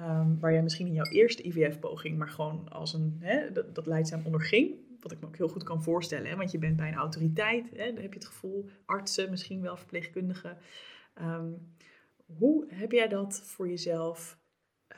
um, 0.00 0.40
waar 0.40 0.52
jij 0.52 0.62
misschien 0.62 0.86
in 0.86 0.92
jouw 0.92 1.10
eerste 1.10 1.42
IVF-poging, 1.42 2.18
maar 2.18 2.28
gewoon 2.28 2.68
als 2.68 2.92
een, 2.92 3.16
hè, 3.20 3.52
dat, 3.72 3.86
leidzaam 3.86 4.22
onderging. 4.24 4.74
Wat 5.00 5.12
ik 5.12 5.20
me 5.20 5.26
ook 5.26 5.36
heel 5.36 5.48
goed 5.48 5.62
kan 5.62 5.82
voorstellen, 5.82 6.36
want 6.36 6.50
je 6.50 6.58
bent 6.58 6.76
bij 6.76 6.88
een 6.88 6.94
autoriteit, 6.94 7.70
hè, 7.70 7.92
dan 7.92 8.02
heb 8.02 8.12
je 8.12 8.18
het 8.18 8.28
gevoel, 8.28 8.68
artsen, 8.84 9.30
misschien 9.30 9.60
wel 9.60 9.76
verpleegkundigen. 9.76 10.56
Ehm, 11.14 11.52
hoe 12.26 12.66
heb 12.68 12.92
jij 12.92 13.08
dat 13.08 13.40
voor 13.44 13.68
jezelf 13.68 14.38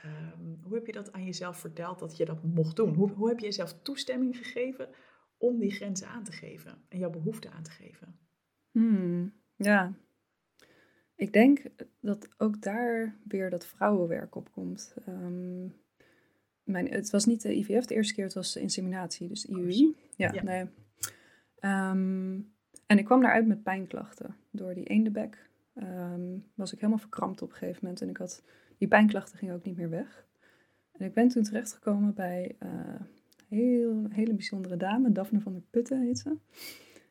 Ehm, 0.03 0.62
hoe 0.62 0.75
heb 0.75 0.87
je 0.87 0.93
dat 0.93 1.12
aan 1.12 1.25
jezelf 1.25 1.57
verteld 1.57 1.99
dat 1.99 2.17
je 2.17 2.25
dat 2.25 2.43
mocht 2.43 2.76
doen? 2.76 2.95
Hoe, 2.95 3.11
hoe 3.11 3.29
heb 3.29 3.38
je 3.38 3.47
jezelf 3.47 3.83
toestemming 3.83 4.37
gegeven 4.37 4.88
om 5.37 5.59
die 5.59 5.71
grenzen 5.71 6.09
aan 6.09 6.25
te 6.25 6.33
geven 6.33 6.85
en 6.88 6.99
jouw 6.99 7.11
behoeften 7.11 7.53
aan 7.53 7.62
te 7.62 7.71
geven? 7.71 8.19
Hmm, 8.71 9.33
ja, 9.55 9.95
ik 11.17 11.33
denk 11.33 11.62
dat 12.00 12.29
ook 12.38 12.62
daar 12.62 13.17
weer 13.25 13.50
dat 13.50 13.67
vrouwenwerk 13.67 14.35
op 14.35 14.53
komt. 14.53 14.95
Um, 15.09 15.75
mijn, 16.65 16.93
het 16.93 17.11
was 17.11 17.25
niet 17.25 17.43
de 17.43 17.57
IVF 17.57 17.85
de 17.85 17.95
eerste 17.95 18.15
keer, 18.15 18.25
het 18.25 18.35
was 18.35 18.53
de 18.53 18.61
inseminatie, 18.61 19.29
dus 19.29 19.47
IUI. 19.47 19.97
Ja, 20.17 20.33
ja. 20.33 20.43
nee. 20.43 20.67
Ehm, 21.59 22.41
en 22.87 22.99
ik 22.99 23.05
kwam 23.05 23.21
daaruit 23.21 23.47
met 23.47 23.62
pijnklachten. 23.62 24.37
Door 24.50 24.75
die 24.75 24.85
eendebek 24.85 25.50
um, 25.75 26.45
was 26.55 26.73
ik 26.73 26.79
helemaal 26.79 27.00
verkrampt 27.00 27.43
op 27.43 27.50
een 27.50 27.57
gegeven 27.57 27.79
moment. 27.83 28.00
En 28.00 28.09
ik 28.09 28.17
had 28.17 28.43
die 28.78 28.88
pijnklachten 28.88 29.38
gingen 29.38 29.54
ook 29.54 29.64
niet 29.64 29.76
meer 29.76 29.90
weg. 29.90 30.26
En 30.92 31.06
ik 31.06 31.14
ben 31.14 31.28
toen 31.28 31.42
terechtgekomen 31.42 32.14
bij 32.14 32.56
uh, 32.62 32.71
een 33.49 34.12
hele 34.12 34.35
bijzondere 34.35 34.76
dame, 34.76 35.12
Daphne 35.12 35.40
van 35.40 35.52
der 35.52 35.62
Putten 35.71 36.00
heet 36.00 36.18
ze. 36.18 36.37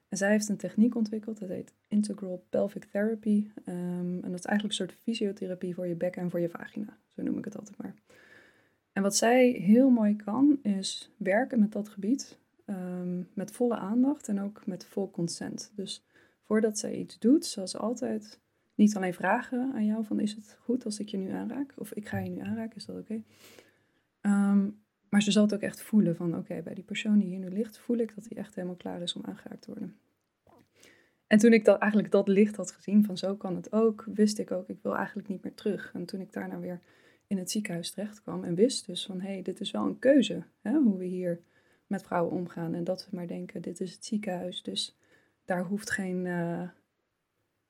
En 0.09 0.17
zij 0.17 0.31
heeft 0.31 0.49
een 0.49 0.57
techniek 0.57 0.95
ontwikkeld, 0.95 1.39
dat 1.39 1.49
heet 1.49 1.73
Integral 1.87 2.45
Pelvic 2.49 2.83
Therapy. 2.83 3.47
Um, 3.65 4.23
en 4.23 4.31
dat 4.31 4.39
is 4.39 4.45
eigenlijk 4.45 4.63
een 4.63 4.85
soort 4.85 4.97
fysiotherapie 5.01 5.75
voor 5.75 5.87
je 5.87 5.95
bekken 5.95 6.21
en 6.21 6.29
voor 6.29 6.39
je 6.39 6.49
vagina. 6.49 6.97
Zo 7.07 7.23
noem 7.23 7.37
ik 7.37 7.45
het 7.45 7.57
altijd 7.57 7.77
maar. 7.77 7.95
En 8.93 9.03
wat 9.03 9.15
zij 9.15 9.49
heel 9.49 9.89
mooi 9.89 10.15
kan, 10.15 10.59
is 10.61 11.11
werken 11.17 11.59
met 11.59 11.71
dat 11.71 11.89
gebied. 11.89 12.37
Um, 12.65 13.27
met 13.33 13.51
volle 13.51 13.75
aandacht 13.75 14.27
en 14.27 14.41
ook 14.41 14.65
met 14.65 14.85
vol 14.85 15.11
consent. 15.11 15.71
Dus 15.75 16.05
voordat 16.43 16.79
zij 16.79 16.95
iets 16.95 17.19
doet, 17.19 17.45
ze 17.45 17.77
altijd 17.77 18.39
niet 18.75 18.95
alleen 18.95 19.13
vragen 19.13 19.71
aan 19.73 19.85
jou 19.85 20.05
van 20.05 20.19
is 20.19 20.33
het 20.33 20.57
goed 20.61 20.85
als 20.85 20.99
ik 20.99 21.09
je 21.09 21.17
nu 21.17 21.31
aanraak? 21.31 21.73
Of 21.77 21.93
ik 21.93 22.07
ga 22.07 22.17
je 22.17 22.29
nu 22.29 22.39
aanraken, 22.39 22.75
is 22.75 22.85
dat 22.85 22.97
oké? 22.97 23.23
Ehm, 24.21 24.69
maar 25.09 25.21
ze 25.21 25.31
zal 25.31 25.43
het 25.43 25.53
ook 25.53 25.61
echt 25.61 25.81
voelen 25.81 26.15
van 26.15 26.37
oké, 26.37 26.61
bij 26.61 26.73
die 26.73 26.83
persoon 26.83 27.19
die 27.19 27.27
hier 27.27 27.39
nu 27.39 27.49
ligt, 27.49 27.79
voel 27.79 27.97
ik 27.97 28.15
dat 28.15 28.25
hij 28.29 28.37
echt 28.37 28.55
helemaal 28.55 28.75
klaar 28.75 29.01
is 29.01 29.15
om 29.15 29.25
aangeraakt 29.25 29.61
te 29.61 29.71
worden. 29.71 29.95
En 31.27 31.37
toen 31.37 31.53
ik 31.53 31.65
dat, 31.65 31.79
eigenlijk 31.79 32.11
dat 32.11 32.27
licht 32.27 32.55
had 32.55 32.71
gezien 32.71 33.05
van 33.05 33.17
zo 33.17 33.35
kan 33.35 33.55
het 33.55 33.71
ook, 33.71 34.05
wist 34.13 34.39
ik 34.39 34.51
ook, 34.51 34.69
ik 34.69 34.79
wil 34.81 34.95
eigenlijk 34.95 35.27
niet 35.27 35.43
meer 35.43 35.53
terug. 35.53 35.91
En 35.93 36.05
toen 36.05 36.19
ik 36.19 36.33
daarna 36.33 36.59
weer 36.59 36.79
in 37.27 37.37
het 37.37 37.51
ziekenhuis 37.51 37.91
terecht 37.91 38.21
kwam 38.21 38.43
en 38.43 38.55
wist 38.55 38.85
dus 38.85 39.05
van 39.05 39.21
hé, 39.21 39.31
hey, 39.31 39.41
dit 39.41 39.59
is 39.59 39.71
wel 39.71 39.85
een 39.85 39.99
keuze, 39.99 40.43
hè, 40.61 40.73
hoe 40.73 40.97
we 40.97 41.05
hier 41.05 41.41
met 41.87 42.03
vrouwen 42.03 42.31
omgaan. 42.33 42.73
En 42.73 42.83
dat 42.83 43.07
we 43.09 43.15
maar 43.15 43.27
denken, 43.27 43.61
dit 43.61 43.79
is 43.79 43.91
het 43.91 44.05
ziekenhuis, 44.05 44.63
dus 44.63 44.97
daar 45.45 45.63
hoeft 45.63 45.89
geen... 45.89 46.25
Uh, 46.25 46.69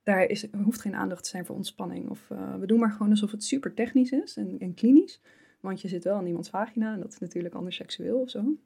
daar 0.05 0.25
is, 0.25 0.47
hoeft 0.63 0.81
geen 0.81 0.95
aandacht 0.95 1.23
te 1.23 1.29
zijn 1.29 1.45
voor 1.45 1.55
ontspanning. 1.55 2.09
Of 2.09 2.29
uh, 2.29 2.55
we 2.55 2.65
doen 2.65 2.79
maar 2.79 2.91
gewoon 2.91 3.09
alsof 3.09 3.31
het 3.31 3.43
super 3.43 3.73
technisch 3.73 4.11
is 4.11 4.37
en, 4.37 4.59
en, 4.59 4.73
klinisch. 4.73 5.21
Want 5.59 5.81
je 5.81 5.87
zit 5.87 6.03
wel 6.03 6.19
in 6.19 6.27
iemands 6.27 6.49
vagina 6.49 6.93
en 6.93 6.99
dat 6.99 7.11
is 7.11 7.19
natuurlijk 7.19 7.55
anders 7.55 7.75
seksueel 7.75 8.19
of 8.19 8.29
zo. 8.29 8.57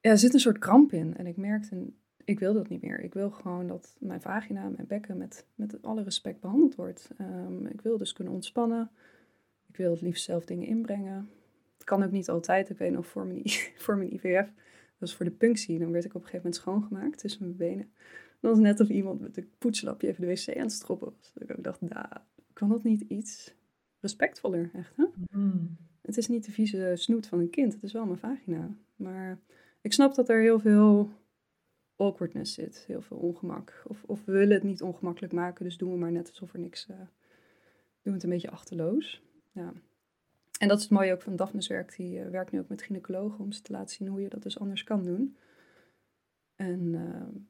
Ja, 0.00 0.10
er 0.10 0.18
zit 0.18 0.34
een 0.34 0.40
soort 0.40 0.58
kramp 0.58 0.92
in. 0.92 1.16
En 1.16 1.26
ik 1.26 1.36
merkte, 1.36 1.92
ik 2.24 2.38
wil 2.38 2.54
dat 2.54 2.68
niet 2.68 2.82
meer. 2.82 3.00
Ik 3.00 3.14
wil 3.14 3.30
gewoon 3.30 3.66
dat 3.66 3.96
mijn 3.98 4.20
vagina, 4.20 4.68
mijn 4.68 4.86
bekken 4.86 5.16
met, 5.16 5.46
met 5.54 5.82
alle 5.82 6.02
respect 6.02 6.40
behandeld 6.40 6.74
wordt. 6.74 7.10
Um, 7.20 7.66
ik 7.66 7.80
wil 7.80 7.98
dus 7.98 8.12
kunnen 8.12 8.32
ontspannen. 8.32 8.90
Ik 9.68 9.76
wil 9.76 9.90
het 9.90 10.00
liefst 10.00 10.24
zelf 10.24 10.44
dingen 10.44 10.66
inbrengen. 10.66 11.30
Het 11.74 11.84
kan 11.84 12.02
ook 12.02 12.10
niet 12.10 12.28
altijd. 12.28 12.70
Ik 12.70 12.78
weet 12.78 12.92
nog 12.92 13.06
voor 13.06 13.26
mijn, 13.26 13.42
voor 13.84 13.96
mijn 13.96 14.14
IVF, 14.14 14.46
dat 14.46 14.98
was 14.98 15.14
voor 15.14 15.26
de 15.26 15.32
punctie. 15.32 15.78
Dan 15.78 15.92
werd 15.92 16.04
ik 16.04 16.14
op 16.14 16.22
een 16.22 16.28
gegeven 16.28 16.46
moment 16.46 16.62
schoongemaakt 16.62 17.18
tussen 17.18 17.42
mijn 17.42 17.56
benen. 17.56 17.92
Dat 18.44 18.52
was 18.52 18.62
net 18.62 18.80
of 18.80 18.88
iemand 18.88 19.20
met 19.20 19.36
een 19.36 19.50
poetslapje 19.58 20.08
even 20.08 20.20
de 20.20 20.26
wc 20.26 20.56
aan 20.56 20.62
het 20.62 20.72
stroppen 20.72 21.12
was. 21.16 21.32
Dat 21.34 21.42
ik 21.42 21.56
ook 21.56 21.64
dacht, 21.64 21.80
nou, 21.80 22.06
kan 22.52 22.68
dat 22.68 22.82
niet 22.82 23.00
iets 23.00 23.54
respectvoller, 24.00 24.70
echt, 24.72 24.96
hè? 24.96 25.04
Mm. 25.30 25.76
Het 26.02 26.16
is 26.16 26.28
niet 26.28 26.44
de 26.44 26.52
vieze 26.52 26.92
snoet 26.94 27.26
van 27.26 27.38
een 27.38 27.50
kind, 27.50 27.72
het 27.72 27.82
is 27.82 27.92
wel 27.92 28.06
mijn 28.06 28.18
vagina. 28.18 28.76
Maar 28.96 29.38
ik 29.80 29.92
snap 29.92 30.14
dat 30.14 30.28
er 30.28 30.40
heel 30.40 30.60
veel 30.60 31.10
awkwardness 31.96 32.54
zit, 32.54 32.84
heel 32.86 33.02
veel 33.02 33.16
ongemak. 33.16 33.82
Of, 33.86 34.02
of 34.06 34.24
we 34.24 34.32
willen 34.32 34.54
het 34.54 34.62
niet 34.62 34.82
ongemakkelijk 34.82 35.32
maken, 35.32 35.64
dus 35.64 35.76
doen 35.76 35.92
we 35.92 35.98
maar 35.98 36.12
net 36.12 36.28
alsof 36.28 36.52
er 36.52 36.60
niks... 36.60 36.88
Uh, 36.90 36.96
doen 36.96 37.06
we 38.02 38.10
het 38.10 38.22
een 38.22 38.30
beetje 38.30 38.50
achterloos. 38.50 39.22
Ja. 39.52 39.72
En 40.58 40.68
dat 40.68 40.76
is 40.76 40.82
het 40.82 40.92
mooie 40.92 41.12
ook 41.12 41.22
van 41.22 41.36
Daphne's 41.36 41.66
werk. 41.66 41.96
Die 41.96 42.18
uh, 42.18 42.28
werkt 42.28 42.52
nu 42.52 42.58
ook 42.58 42.68
met 42.68 42.82
gynaecologen 42.82 43.44
om 43.44 43.52
ze 43.52 43.62
te 43.62 43.72
laten 43.72 43.96
zien 43.96 44.08
hoe 44.08 44.20
je 44.20 44.28
dat 44.28 44.42
dus 44.42 44.58
anders 44.58 44.84
kan 44.84 45.04
doen. 45.04 45.36
En 46.56 46.80
uh, 46.80 47.42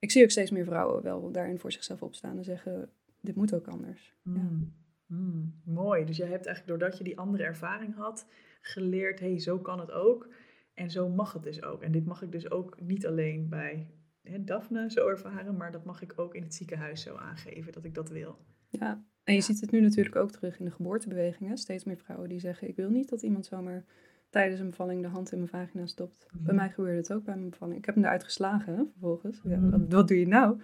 ik 0.00 0.10
zie 0.10 0.22
ook 0.22 0.30
steeds 0.30 0.50
meer 0.50 0.64
vrouwen 0.64 1.02
wel 1.02 1.32
daarin 1.32 1.58
voor 1.58 1.72
zichzelf 1.72 2.02
opstaan 2.02 2.36
en 2.36 2.44
zeggen: 2.44 2.90
dit 3.20 3.36
moet 3.36 3.54
ook 3.54 3.68
anders. 3.68 4.14
Ja. 4.22 4.30
Mm, 4.30 4.72
mm, 5.06 5.60
mooi. 5.64 6.04
Dus 6.04 6.16
jij 6.16 6.28
hebt 6.28 6.46
eigenlijk 6.46 6.78
doordat 6.78 6.98
je 6.98 7.04
die 7.04 7.18
andere 7.18 7.44
ervaring 7.44 7.94
had, 7.94 8.26
geleerd: 8.60 9.20
hey, 9.20 9.38
zo 9.38 9.58
kan 9.58 9.80
het 9.80 9.90
ook. 9.90 10.28
En 10.74 10.90
zo 10.90 11.08
mag 11.08 11.32
het 11.32 11.42
dus 11.42 11.62
ook. 11.62 11.82
En 11.82 11.92
dit 11.92 12.06
mag 12.06 12.22
ik 12.22 12.32
dus 12.32 12.50
ook 12.50 12.80
niet 12.80 13.06
alleen 13.06 13.48
bij 13.48 13.86
hè, 14.22 14.44
Daphne 14.44 14.90
zo 14.90 15.08
ervaren, 15.08 15.56
maar 15.56 15.72
dat 15.72 15.84
mag 15.84 16.02
ik 16.02 16.12
ook 16.16 16.34
in 16.34 16.42
het 16.42 16.54
ziekenhuis 16.54 17.02
zo 17.02 17.14
aangeven 17.16 17.72
dat 17.72 17.84
ik 17.84 17.94
dat 17.94 18.08
wil. 18.08 18.38
Ja, 18.68 19.04
en 19.24 19.34
je 19.34 19.40
ziet 19.40 19.60
het 19.60 19.70
nu 19.70 19.80
natuurlijk 19.80 20.16
ook 20.16 20.30
terug 20.30 20.58
in 20.58 20.64
de 20.64 20.70
geboortebewegingen. 20.70 21.56
Steeds 21.56 21.84
meer 21.84 21.96
vrouwen 21.96 22.28
die 22.28 22.40
zeggen: 22.40 22.68
Ik 22.68 22.76
wil 22.76 22.90
niet 22.90 23.08
dat 23.08 23.22
iemand 23.22 23.46
zomaar 23.46 23.84
tijdens 24.30 24.60
een 24.60 24.70
bevalling 24.70 25.02
de 25.02 25.08
hand 25.08 25.32
in 25.32 25.38
mijn 25.38 25.50
vagina 25.50 25.86
stopt. 25.86 26.26
Bij 26.32 26.40
mhm. 26.42 26.54
mij 26.54 26.70
gebeurde 26.70 26.98
het 26.98 27.12
ook 27.12 27.24
bij 27.24 27.36
mijn 27.36 27.50
bevalling. 27.50 27.78
Ik 27.78 27.84
heb 27.84 27.94
hem 27.94 28.04
eruit 28.04 28.24
geslagen 28.24 28.88
vervolgens. 28.90 29.40
Ja, 29.44 29.58
mhm. 29.58 29.88
wat, 29.88 30.08
doe 30.08 30.18
je 30.18 30.26
nou? 30.26 30.60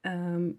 Ehm, 0.00 0.50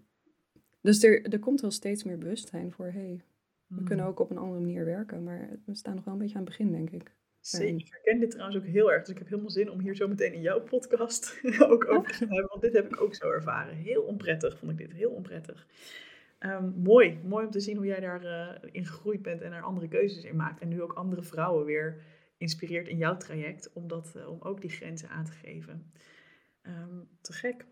dus 0.80 1.02
er, 1.02 1.22
er 1.32 1.38
komt 1.38 1.60
wel 1.60 1.70
steeds 1.70 2.04
meer 2.04 2.18
bewustzijn 2.18 2.72
voor, 2.72 2.86
hey, 2.86 3.24
we 3.66 3.74
mhm. 3.74 3.84
kunnen 3.84 4.06
ook 4.06 4.18
op 4.18 4.30
een 4.30 4.38
andere 4.38 4.60
manier 4.60 4.84
werken. 4.84 5.24
Maar 5.24 5.48
we 5.64 5.74
staan 5.74 5.94
nog 5.94 6.04
wel 6.04 6.14
een 6.14 6.20
beetje 6.20 6.36
aan 6.36 6.44
het 6.44 6.50
begin, 6.50 6.72
denk 6.72 6.90
ik. 6.90 7.12
Zeker. 7.40 7.86
Ik 7.86 7.88
herken 7.90 8.20
dit 8.20 8.30
trouwens 8.30 8.58
ook 8.58 8.66
heel 8.66 8.92
erg. 8.92 9.00
Dus 9.00 9.10
ik 9.10 9.18
heb 9.18 9.28
helemaal 9.28 9.50
zin 9.50 9.70
om 9.70 9.80
hier 9.80 9.96
zo 9.96 10.08
meteen 10.08 10.32
in 10.32 10.40
jouw 10.40 10.60
podcast 10.60 11.40
ook 11.70 11.90
over 11.90 12.12
te 12.12 12.26
hebben. 12.26 12.48
Want 12.48 12.62
dit 12.62 12.72
heb 12.72 12.86
ik 12.86 13.00
ook 13.00 13.14
zo 13.14 13.30
ervaren. 13.30 13.74
Heel 13.74 14.02
onprettig 14.02 14.58
vond 14.58 14.72
ik 14.72 14.78
dit. 14.78 14.92
Heel 14.92 15.10
onprettig. 15.10 15.66
Um, 16.40 16.74
mooi. 16.76 17.18
Mooi 17.24 17.44
om 17.44 17.50
te 17.50 17.60
zien 17.60 17.76
hoe 17.76 17.86
jij 17.86 18.00
daarin 18.00 18.58
uh, 18.62 18.70
in 18.72 18.86
gegroeid 18.86 19.22
bent 19.22 19.40
en 19.40 19.52
er 19.52 19.62
andere 19.62 19.88
keuzes 19.88 20.24
in 20.24 20.36
maakt. 20.36 20.60
En 20.60 20.68
nu 20.68 20.82
ook 20.82 20.92
andere 20.92 21.22
vrouwen 21.22 21.64
weer 21.64 22.00
inspireert 22.40 22.88
in 22.88 22.96
jouw 22.96 23.16
traject 23.16 23.72
om, 23.72 23.88
dat, 23.88 24.12
eh, 24.16 24.28
om 24.28 24.40
ook 24.40 24.60
die 24.60 24.70
grenzen 24.70 25.08
aan 25.08 25.24
te 25.24 25.32
geven. 25.32 25.92
Ehm, 26.62 27.00
te 27.20 27.32
gek. 27.32 27.66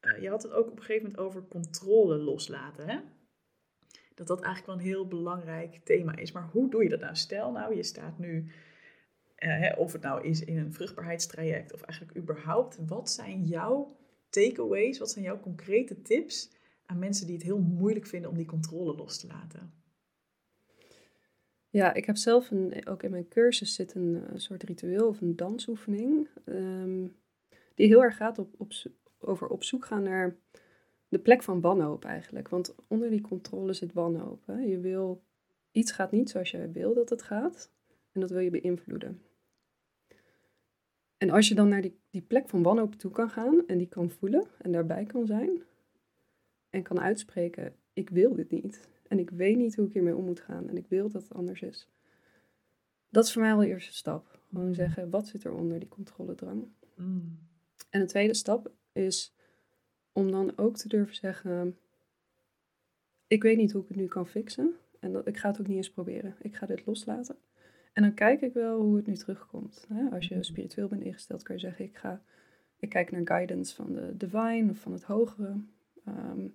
Uh, 0.00 0.22
je 0.22 0.28
had 0.28 0.42
het 0.42 0.52
ook 0.52 0.70
op 0.70 0.76
een 0.76 0.82
gegeven 0.82 1.02
moment 1.02 1.20
over 1.20 1.48
controle 1.48 2.16
loslaten. 2.16 2.88
Hè? 2.88 2.98
Dat 4.14 4.26
dat 4.26 4.40
eigenlijk 4.40 4.66
wel 4.66 4.74
een 4.76 4.92
heel 4.92 5.08
belangrijk 5.08 5.80
thema 5.84 6.16
is. 6.16 6.32
Maar 6.32 6.48
hoe 6.52 6.70
doe 6.70 6.82
je 6.82 6.88
dat 6.88 7.00
nou? 7.00 7.16
Stel 7.16 7.52
nou, 7.52 7.76
je 7.76 7.82
staat 7.82 8.18
nu, 8.18 8.38
uh, 8.38 8.48
hè, 9.58 9.72
of 9.72 9.92
het 9.92 10.02
nou 10.02 10.24
is 10.24 10.44
in 10.44 10.58
een 10.58 10.72
vruchtbaarheidstraject 10.72 11.72
of 11.72 11.82
eigenlijk 11.82 12.18
überhaupt. 12.18 12.78
Wat 12.86 13.10
zijn 13.10 13.44
jouw 13.44 13.96
takeaways? 14.28 14.98
Wat 14.98 15.10
zijn 15.10 15.24
jouw 15.24 15.40
concrete 15.40 16.02
tips 16.02 16.50
aan 16.86 16.98
mensen 16.98 17.26
die 17.26 17.34
het 17.34 17.44
heel 17.44 17.60
moeilijk 17.60 18.06
vinden 18.06 18.30
om 18.30 18.36
die 18.36 18.46
controle 18.46 18.94
los 18.94 19.18
te 19.18 19.26
laten? 19.26 19.81
Ja, 21.72 21.94
ik 21.94 22.04
heb 22.04 22.16
zelf 22.16 22.50
ook 22.84 23.02
in 23.02 23.10
mijn 23.10 23.28
cursus 23.28 23.74
zit 23.74 23.94
een, 23.94 24.24
eh, 24.26 24.36
soort 24.36 24.62
ritueel 24.62 25.08
of 25.08 25.20
een 25.20 25.36
dansoefening. 25.36 26.28
Um, 26.44 27.16
die 27.74 27.86
heel 27.86 28.02
erg 28.02 28.16
gaat 28.16 28.38
op, 28.38 28.54
op, 28.58 28.72
over 29.18 29.48
op 29.48 29.64
zoek 29.64 29.84
gaan 29.84 30.02
naar 30.02 30.36
de 31.08 31.18
plek 31.18 31.42
van 31.42 31.60
wanhoop 31.60 32.04
eigenlijk. 32.04 32.48
Want 32.48 32.74
onder 32.88 33.10
die 33.10 33.20
controle 33.20 33.72
zit 33.72 33.92
wanhoop. 33.92 34.46
Hè? 34.46 34.58
Je 34.58 34.78
wil, 34.78 35.22
iets 35.70 35.92
gaat 35.92 36.12
niet 36.12 36.30
zoals 36.30 36.50
jij 36.50 36.72
wil 36.72 36.94
dat 36.94 37.10
het 37.10 37.22
gaat. 37.22 37.72
En 38.12 38.20
dat 38.20 38.30
wil 38.30 38.40
je 38.40 38.50
beïnvloeden. 38.50 39.22
En 41.16 41.30
als 41.30 41.48
je 41.48 41.54
dan 41.54 41.68
naar 41.68 41.82
die, 41.82 42.00
die 42.10 42.22
plek 42.22 42.48
van 42.48 42.62
wanhoop 42.62 42.94
toe 42.94 43.10
kan 43.10 43.30
gaan 43.30 43.66
en 43.66 43.78
die 43.78 43.88
kan 43.88 44.10
voelen 44.10 44.46
en 44.58 44.72
daarbij 44.72 45.04
kan 45.04 45.26
zijn 45.26 45.62
en 46.70 46.82
kan 46.82 47.00
uitspreken, 47.00 47.74
ik 47.92 48.10
wil 48.10 48.34
dit 48.34 48.50
niet. 48.50 48.88
En 49.12 49.18
ik 49.18 49.30
weet 49.30 49.56
niet 49.56 49.74
hoe 49.74 49.86
ik 49.86 49.92
hiermee 49.92 50.16
om 50.16 50.24
moet 50.24 50.40
gaan 50.40 50.68
en 50.68 50.76
ik 50.76 50.86
wil 50.88 51.08
dat 51.08 51.22
het 51.22 51.34
anders 51.34 51.62
is. 51.62 51.88
Dat 53.08 53.24
is 53.24 53.32
voor 53.32 53.42
mij 53.42 53.52
al 53.52 53.58
de 53.58 53.66
eerste 53.66 53.94
stap. 53.94 54.40
Gewoon 54.48 54.74
zeggen, 54.74 55.10
wat 55.10 55.28
zit 55.28 55.44
er 55.44 55.52
onder 55.52 55.78
die 55.78 55.88
controledrang? 55.88 56.64
Mm. 56.94 57.38
En 57.90 58.00
de 58.00 58.06
tweede 58.06 58.34
stap 58.34 58.70
is 58.92 59.34
om 60.12 60.30
dan 60.30 60.58
ook 60.58 60.76
te 60.76 60.88
durven 60.88 61.14
zeggen, 61.14 61.76
ik 63.26 63.42
weet 63.42 63.56
niet 63.56 63.72
hoe 63.72 63.82
ik 63.82 63.88
het 63.88 63.96
nu 63.96 64.06
kan 64.06 64.26
fixen. 64.26 64.74
En 65.00 65.12
dat, 65.12 65.26
ik 65.26 65.36
ga 65.36 65.48
het 65.48 65.60
ook 65.60 65.66
niet 65.66 65.76
eens 65.76 65.90
proberen. 65.90 66.34
Ik 66.40 66.56
ga 66.56 66.66
dit 66.66 66.86
loslaten. 66.86 67.36
En 67.92 68.02
dan 68.02 68.14
kijk 68.14 68.40
ik 68.40 68.52
wel 68.52 68.80
hoe 68.80 68.96
het 68.96 69.06
nu 69.06 69.14
terugkomt. 69.14 69.86
Als 70.12 70.28
je 70.28 70.42
spiritueel 70.42 70.88
bent 70.88 71.02
ingesteld, 71.02 71.42
kan 71.42 71.54
je 71.54 71.60
zeggen: 71.60 71.84
ik, 71.84 71.96
ga, 71.96 72.22
ik 72.76 72.88
kijk 72.88 73.10
naar 73.10 73.20
guidance 73.24 73.74
van 73.74 73.92
de 73.92 74.16
divine 74.16 74.70
of 74.70 74.78
van 74.78 74.92
het 74.92 75.02
hogere. 75.02 75.56
Ehm, 76.04 76.48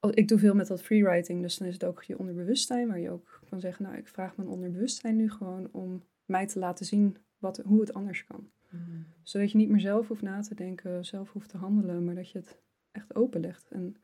ik 0.00 0.28
doe 0.28 0.38
veel 0.38 0.54
met 0.54 0.66
dat 0.66 0.82
freewriting, 0.82 1.42
dus 1.42 1.56
dan 1.56 1.68
is 1.68 1.74
het 1.74 1.84
ook 1.84 2.02
je 2.02 2.18
onderbewustzijn, 2.18 2.88
waar 2.88 3.00
je 3.00 3.10
ook 3.10 3.40
kan 3.48 3.60
zeggen: 3.60 3.84
Nou, 3.84 3.96
ik 3.96 4.08
vraag 4.08 4.36
mijn 4.36 4.48
onderbewustzijn 4.48 5.16
nu 5.16 5.30
gewoon 5.30 5.68
om 5.72 6.04
mij 6.24 6.46
te 6.46 6.58
laten 6.58 6.86
zien 6.86 7.16
wat, 7.38 7.56
hoe 7.56 7.80
het 7.80 7.94
anders 7.94 8.24
kan. 8.24 8.50
Mm. 8.68 9.06
Zodat 9.22 9.50
je 9.50 9.58
niet 9.58 9.68
meer 9.68 9.80
zelf 9.80 10.08
hoeft 10.08 10.22
na 10.22 10.40
te 10.40 10.54
denken, 10.54 11.04
zelf 11.04 11.32
hoeft 11.32 11.48
te 11.48 11.56
handelen, 11.56 12.04
maar 12.04 12.14
dat 12.14 12.30
je 12.30 12.38
het 12.38 12.58
echt 12.92 13.14
openlegt 13.14 13.70
en, 13.70 13.96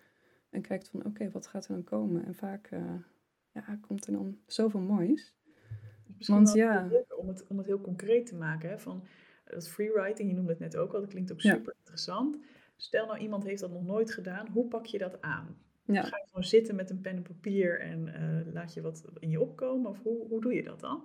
en 0.51 0.63
kijkt 0.63 0.89
van: 0.89 1.05
oké, 1.05 1.31
wat 1.31 1.47
gaat 1.47 1.67
er 1.67 1.75
dan 1.75 1.85
komen? 1.85 2.25
En 2.25 2.35
vaak 2.35 2.71
uh, 2.71 2.95
ja, 3.53 3.79
komt 3.81 4.07
er 4.07 4.13
dan 4.13 4.39
zoveel 4.47 4.81
moois. 4.81 5.35
Want 6.19 6.53
ja. 6.53 6.89
Om 7.17 7.29
het, 7.29 7.47
om 7.47 7.59
het 7.59 7.67
heel 7.67 7.81
concreet 7.81 8.27
te 8.27 8.37
maken, 8.37 8.69
hè, 8.69 8.79
van 8.79 9.05
dat 9.45 9.69
freewriting, 9.69 10.29
je 10.29 10.35
noemde 10.35 10.51
het 10.51 10.61
net 10.61 10.77
ook 10.77 10.95
al, 10.95 11.01
dat 11.01 11.11
klinkt 11.11 11.33
ook 11.33 11.41
super 11.41 11.75
interessant. 11.79 12.37
Stel 12.77 13.07
nou, 13.07 13.19
iemand 13.19 13.45
heeft 13.45 13.61
dat 13.61 13.71
nog 13.71 13.85
nooit 13.85 14.13
gedaan, 14.13 14.49
hoe 14.49 14.69
pak 14.69 14.87
je 14.87 14.99
dat 14.99 15.21
aan? 15.21 15.57
Ja. 15.87 16.03
Ga 16.03 16.17
je 16.17 16.27
gewoon 16.27 16.45
zitten 16.45 16.75
met 16.75 16.91
een 16.91 17.01
pen 17.01 17.17
en 17.17 17.23
papier 17.23 17.81
en 17.81 18.07
uh, 18.09 18.53
laat 18.55 18.75
je 18.75 18.81
wat 18.81 19.05
in 19.19 19.31
je 19.31 19.41
opkomen? 19.41 19.91
Of 19.91 20.03
hoe, 20.03 20.29
hoe 20.29 20.41
doe 20.41 20.55
je 20.55 20.63
dat 20.63 20.81
dan? 20.81 21.05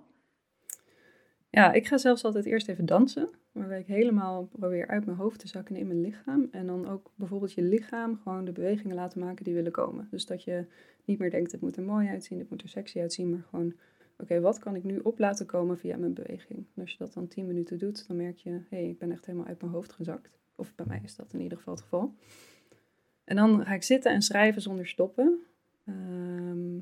Ja, 1.50 1.72
ik 1.72 1.86
ga 1.86 1.98
zelfs 1.98 2.24
altijd 2.24 2.44
eerst 2.44 2.68
even 2.68 2.86
dansen, 2.86 3.28
waarbij 3.52 3.80
ik 3.80 3.86
helemaal 3.86 4.44
probeer 4.44 4.86
uit 4.86 5.04
mijn 5.04 5.16
hoofd 5.16 5.38
te 5.38 5.48
zakken 5.48 5.76
in 5.76 5.86
mijn 5.86 6.00
lichaam. 6.00 6.48
En 6.50 6.66
dan 6.66 6.88
ook 6.88 7.10
bijvoorbeeld 7.14 7.52
je 7.52 7.62
lichaam 7.62 8.20
gewoon 8.22 8.44
de 8.44 8.52
bewegingen 8.52 8.96
laten 8.96 9.20
maken 9.20 9.44
die 9.44 9.54
willen 9.54 9.72
komen. 9.72 10.08
Dus 10.10 10.26
dat 10.26 10.44
je 10.44 10.66
niet 11.04 11.18
meer 11.18 11.30
denkt, 11.30 11.52
het 11.52 11.60
moet 11.60 11.76
er 11.76 11.82
mooi 11.82 12.08
uitzien, 12.08 12.38
het 12.38 12.50
moet 12.50 12.62
er 12.62 12.68
sexy 12.68 13.00
uitzien, 13.00 13.30
maar 13.30 13.42
gewoon 13.50 13.74
oké, 14.18 14.40
wat 14.40 14.58
kan 14.58 14.74
ik 14.74 14.84
nu 14.84 14.98
op 14.98 15.18
laten 15.18 15.46
komen 15.46 15.78
via 15.78 15.96
mijn 15.96 16.14
beweging? 16.14 16.66
En 16.74 16.82
als 16.82 16.90
je 16.90 16.98
dat 16.98 17.12
dan 17.12 17.28
10 17.28 17.46
minuten 17.46 17.78
doet, 17.78 18.06
dan 18.08 18.16
merk 18.16 18.36
je, 18.36 18.50
hé, 18.50 18.60
hey, 18.68 18.88
ik 18.88 18.98
ben 18.98 19.12
echt 19.12 19.26
helemaal 19.26 19.46
uit 19.46 19.60
mijn 19.60 19.72
hoofd 19.72 19.92
gezakt. 19.92 20.38
Of 20.56 20.74
bij 20.74 20.86
mij 20.86 21.00
is 21.04 21.16
dat 21.16 21.32
in 21.32 21.40
ieder 21.40 21.58
geval 21.58 21.74
het 21.74 21.82
geval. 21.82 22.14
En 23.24 23.36
dan 23.36 23.64
ga 23.64 23.74
ik 23.74 23.82
zitten 23.82 24.12
en 24.12 24.22
schrijven 24.22 24.62
zonder 24.62 24.86
stoppen. 24.86 25.40
Ehm, 25.84 26.78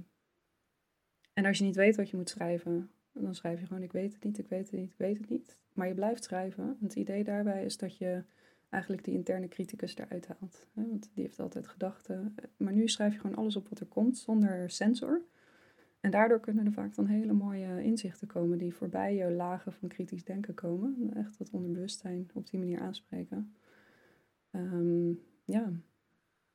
en 1.33 1.45
als 1.45 1.59
je 1.59 1.65
niet 1.65 1.77
weet 1.77 1.97
wat 1.97 2.11
je 2.11 2.17
moet 2.17 2.29
schrijven, 2.29 2.91
dan 3.13 3.35
schrijf 3.35 3.61
je 3.61 3.67
gewoon: 3.67 3.83
Ik 3.83 3.93
weet 3.93 4.13
het 4.13 4.25
niet, 4.25 4.39
ik 4.39 4.49
weet 4.49 4.71
het 4.71 4.81
niet, 4.81 4.91
ik 4.91 4.99
weet 4.99 5.19
het 5.19 5.29
niet. 5.29 5.59
Maar 5.73 5.89
je 5.89 5.95
blijft 5.95 6.25
schrijven. 6.25 6.77
Het 6.81 6.95
idee 6.95 7.25
daarbij 7.25 7.65
is 7.65 7.77
dat 7.77 7.97
je 7.97 8.23
eigenlijk 8.71 9.05
die 9.05 9.15
interne 9.15 9.49
criticus 9.49 9.97
eruit 9.97 10.27
haalt. 10.27 10.67
Hè? 10.75 10.87
Want 10.87 11.11
die 11.15 11.25
heeft 11.25 11.41
altijd 11.41 11.69
gedachten. 11.69 12.35
Maar 12.57 12.73
nu 12.73 12.89
schrijf 12.89 13.13
je 13.13 13.21
gewoon 13.21 13.37
alles 13.37 13.57
op 13.57 13.69
wat 13.69 13.81
er 13.81 13.87
komt 13.87 14.19
zonder 14.19 14.71
sensor. 14.71 15.23
En 16.01 16.11
daardoor 16.11 16.41
kunnen 16.41 16.67
er 16.67 16.73
vaak 16.73 16.95
dan 16.95 17.07
hele 17.07 17.33
mooie 17.33 17.83
inzichten 17.83 18.27
komen 18.27 18.59
die 18.59 18.75
voorbij 18.75 19.15
je 19.15 19.31
lagen 19.31 19.73
van 19.73 19.89
kritisch 19.89 20.25
denken 20.25 20.55
komen. 20.55 21.11
Echt 21.15 21.39
dat 21.39 21.51
onderbewustzijn 21.51 22.31
op 22.35 22.51
die 22.51 22.59
manier 22.59 22.81
aanspreken. 22.81 23.55
Ehm, 24.51 25.13
ja. 25.45 25.73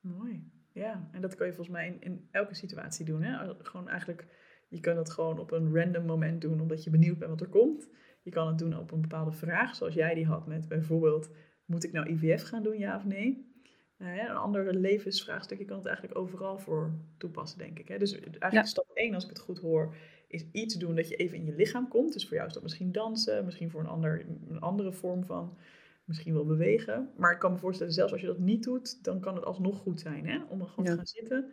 Mooi. 0.06 0.52
Ja, 0.72 1.10
en 1.12 1.22
dat 1.22 1.36
kan 1.36 1.48
je 1.48 1.54
volgens 1.54 1.76
mij 1.76 1.88
in, 1.88 2.02
in 2.02 2.28
elke 2.32 2.56
situatie 2.56 3.06
doen. 3.06 3.22
Hè? 3.22 3.54
Gewoon 3.58 3.90
eigenlijk, 3.90 4.28
je 4.68 4.80
kan 4.80 4.98
het 4.98 5.10
gewoon 5.10 5.40
op 5.40 5.52
een 5.52 5.76
random 5.76 6.06
moment 6.06 6.42
doen 6.42 6.62
omdat 6.62 6.84
je 6.84 6.90
benieuwd 6.90 7.18
bent 7.18 7.30
wat 7.30 7.42
er 7.42 7.48
komt. 7.48 7.90
Je 8.22 8.32
kan 8.32 8.48
het 8.48 8.58
doen 8.58 8.78
op 8.78 8.92
een 8.92 9.02
bepaalde 9.02 9.32
vraag, 9.32 9.76
zoals 9.76 9.94
jij 9.94 10.14
die 10.14 10.26
had 10.26 10.48
met 10.48 10.68
bijvoorbeeld, 10.68 11.30
moet 11.66 11.84
ik 11.84 11.92
nou 11.92 12.10
IVF 12.10 12.44
gaan 12.44 12.64
doen, 12.64 12.78
ja 12.78 12.96
of 12.96 13.06
nee? 13.06 13.54
Uh, 13.98 14.18
een 14.18 14.36
andere 14.36 14.74
levensvraagstuk, 14.74 15.58
je 15.58 15.66
kan 15.66 15.78
het 15.78 15.86
eigenlijk 15.86 16.18
overal 16.18 16.58
voor 16.58 16.94
toepassen, 17.18 17.58
denk 17.58 17.80
ik. 17.80 17.88
Hè? 17.88 17.98
Dus 17.98 18.20
eigenlijk 18.20 18.68
stap 18.68 18.92
1, 18.94 19.14
als 19.14 19.24
ik 19.24 19.30
het 19.30 19.40
goed 19.40 19.60
hoor, 19.60 19.96
is 20.28 20.46
iets 20.52 20.76
doen 20.76 20.96
dat 20.96 21.10
je 21.10 21.16
even 21.16 21.38
in 21.38 21.46
je 21.46 21.56
lichaam 21.56 21.88
komt. 21.88 22.14
Dus 22.14 22.28
voor 22.28 22.36
jou 22.36 22.48
is 22.48 22.54
dat 22.54 22.64
misschien 22.64 22.92
dansen, 22.92 23.46
misschien 23.46 23.70
voor 23.70 23.82
een, 23.82 23.88
ander, 23.88 24.26
een 24.50 24.60
andere 24.60 24.92
vorm 24.92 25.26
van 25.26 25.58
misschien 26.06 26.34
wel 26.34 26.46
bewegen. 26.46 27.10
Maar 27.18 27.32
ik 27.32 27.40
kan 27.40 27.52
me 27.52 27.58
voorstellen, 27.58 27.94
zelfs 27.94 28.12
als 28.12 28.22
je 28.22 28.28
dat 28.28 28.40
niet 28.40 28.64
doet, 28.64 29.04
dan 29.04 29.20
kan 29.20 29.36
het 29.36 29.46
alsnog 29.46 29.78
goed 29.78 30.00
zijn. 30.00 30.28
Hè? 30.28 30.44
Om 30.50 30.62
er 30.62 30.68
gewoon 30.68 30.86
te 30.86 30.96
gaan 30.96 31.08
zitten, 31.08 31.52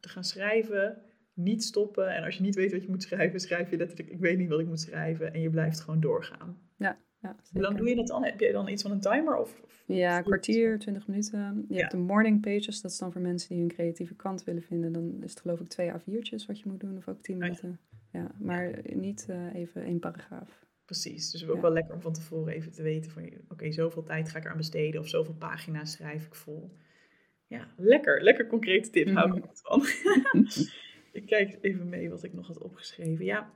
te 0.00 0.08
gaan 0.08 0.24
schrijven, 0.24 1.02
niet 1.32 1.64
stoppen. 1.64 2.14
En 2.14 2.24
als 2.24 2.36
je 2.36 2.42
niet 2.42 2.54
weet 2.54 2.72
wat 2.72 2.82
je 2.82 2.88
moet 2.88 3.02
schrijven, 3.02 3.40
schrijf 3.40 3.70
je 3.70 3.76
letterlijk, 3.76 4.10
ik 4.10 4.20
weet 4.20 4.38
niet 4.38 4.48
wat 4.48 4.60
ik 4.60 4.66
moet 4.66 4.80
schrijven. 4.80 5.32
En 5.32 5.40
je 5.40 5.50
blijft 5.50 5.80
gewoon 5.80 6.00
doorgaan. 6.00 6.58
Ja, 6.76 6.98
ja, 7.20 7.36
Hoe 7.52 7.62
lang 7.62 7.76
doe 7.76 7.88
je 7.88 7.94
dat 7.94 8.06
dan? 8.06 8.24
Heb 8.24 8.40
je 8.40 8.52
dan 8.52 8.68
iets 8.68 8.82
van 8.82 8.90
een 8.90 9.00
timer? 9.00 9.36
Of, 9.36 9.62
ja, 9.86 10.18
een 10.18 10.24
kwartier, 10.24 10.78
twintig 10.78 11.06
minuten. 11.06 11.64
Je 11.68 11.78
hebt 11.78 11.90
de 11.90 11.96
morning 11.96 12.40
pages, 12.40 12.80
dat 12.80 12.90
is 12.90 12.98
dan 12.98 13.12
voor 13.12 13.20
mensen 13.20 13.48
die 13.48 13.58
hun 13.58 13.68
creatieve 13.68 14.14
kant 14.14 14.44
willen 14.44 14.62
vinden. 14.62 14.92
Dan 14.92 15.22
is 15.22 15.30
het 15.30 15.40
geloof 15.40 15.60
ik 15.60 15.68
twee 15.68 15.92
A4'tjes 15.92 16.46
wat 16.46 16.60
je 16.60 16.68
moet 16.68 16.80
doen, 16.80 16.96
of 16.96 17.08
ook 17.08 17.22
tien 17.22 17.34
oh 17.34 17.40
minuten. 17.40 17.80
ja. 18.12 18.30
maar 18.38 18.80
niet 18.94 19.26
uh, 19.30 19.54
even 19.54 19.82
één 19.82 19.98
paragraaf. 19.98 20.66
Precies, 20.88 21.30
dus 21.30 21.48
ook 21.48 21.60
wel 21.60 21.72
lekker 21.72 21.94
om 21.94 22.00
van 22.00 22.12
tevoren 22.12 22.52
even 22.52 22.72
te 22.72 22.82
weten 22.82 23.10
van, 23.10 23.30
oké, 23.48 23.72
zoveel 23.72 24.02
tijd 24.02 24.28
ga 24.28 24.38
ik 24.38 24.44
eraan 24.44 24.56
besteden 24.56 25.00
of 25.00 25.08
zoveel 25.08 25.34
pagina's 25.34 25.92
schrijf 25.92 26.26
ik 26.26 26.34
vol. 26.34 26.76
Ja, 27.46 27.68
lekker, 27.76 28.22
lekker 28.22 28.46
concrete 28.46 28.90
tip, 28.90 29.08
hou 29.08 29.36
ik 29.36 29.44
van. 29.52 29.82
ik 31.20 31.26
kijk 31.26 31.58
even 31.60 31.88
mee 31.88 32.10
wat 32.10 32.22
ik 32.22 32.32
nog 32.32 32.46
had 32.46 32.58
opgeschreven. 32.58 33.24
Ja, 33.24 33.52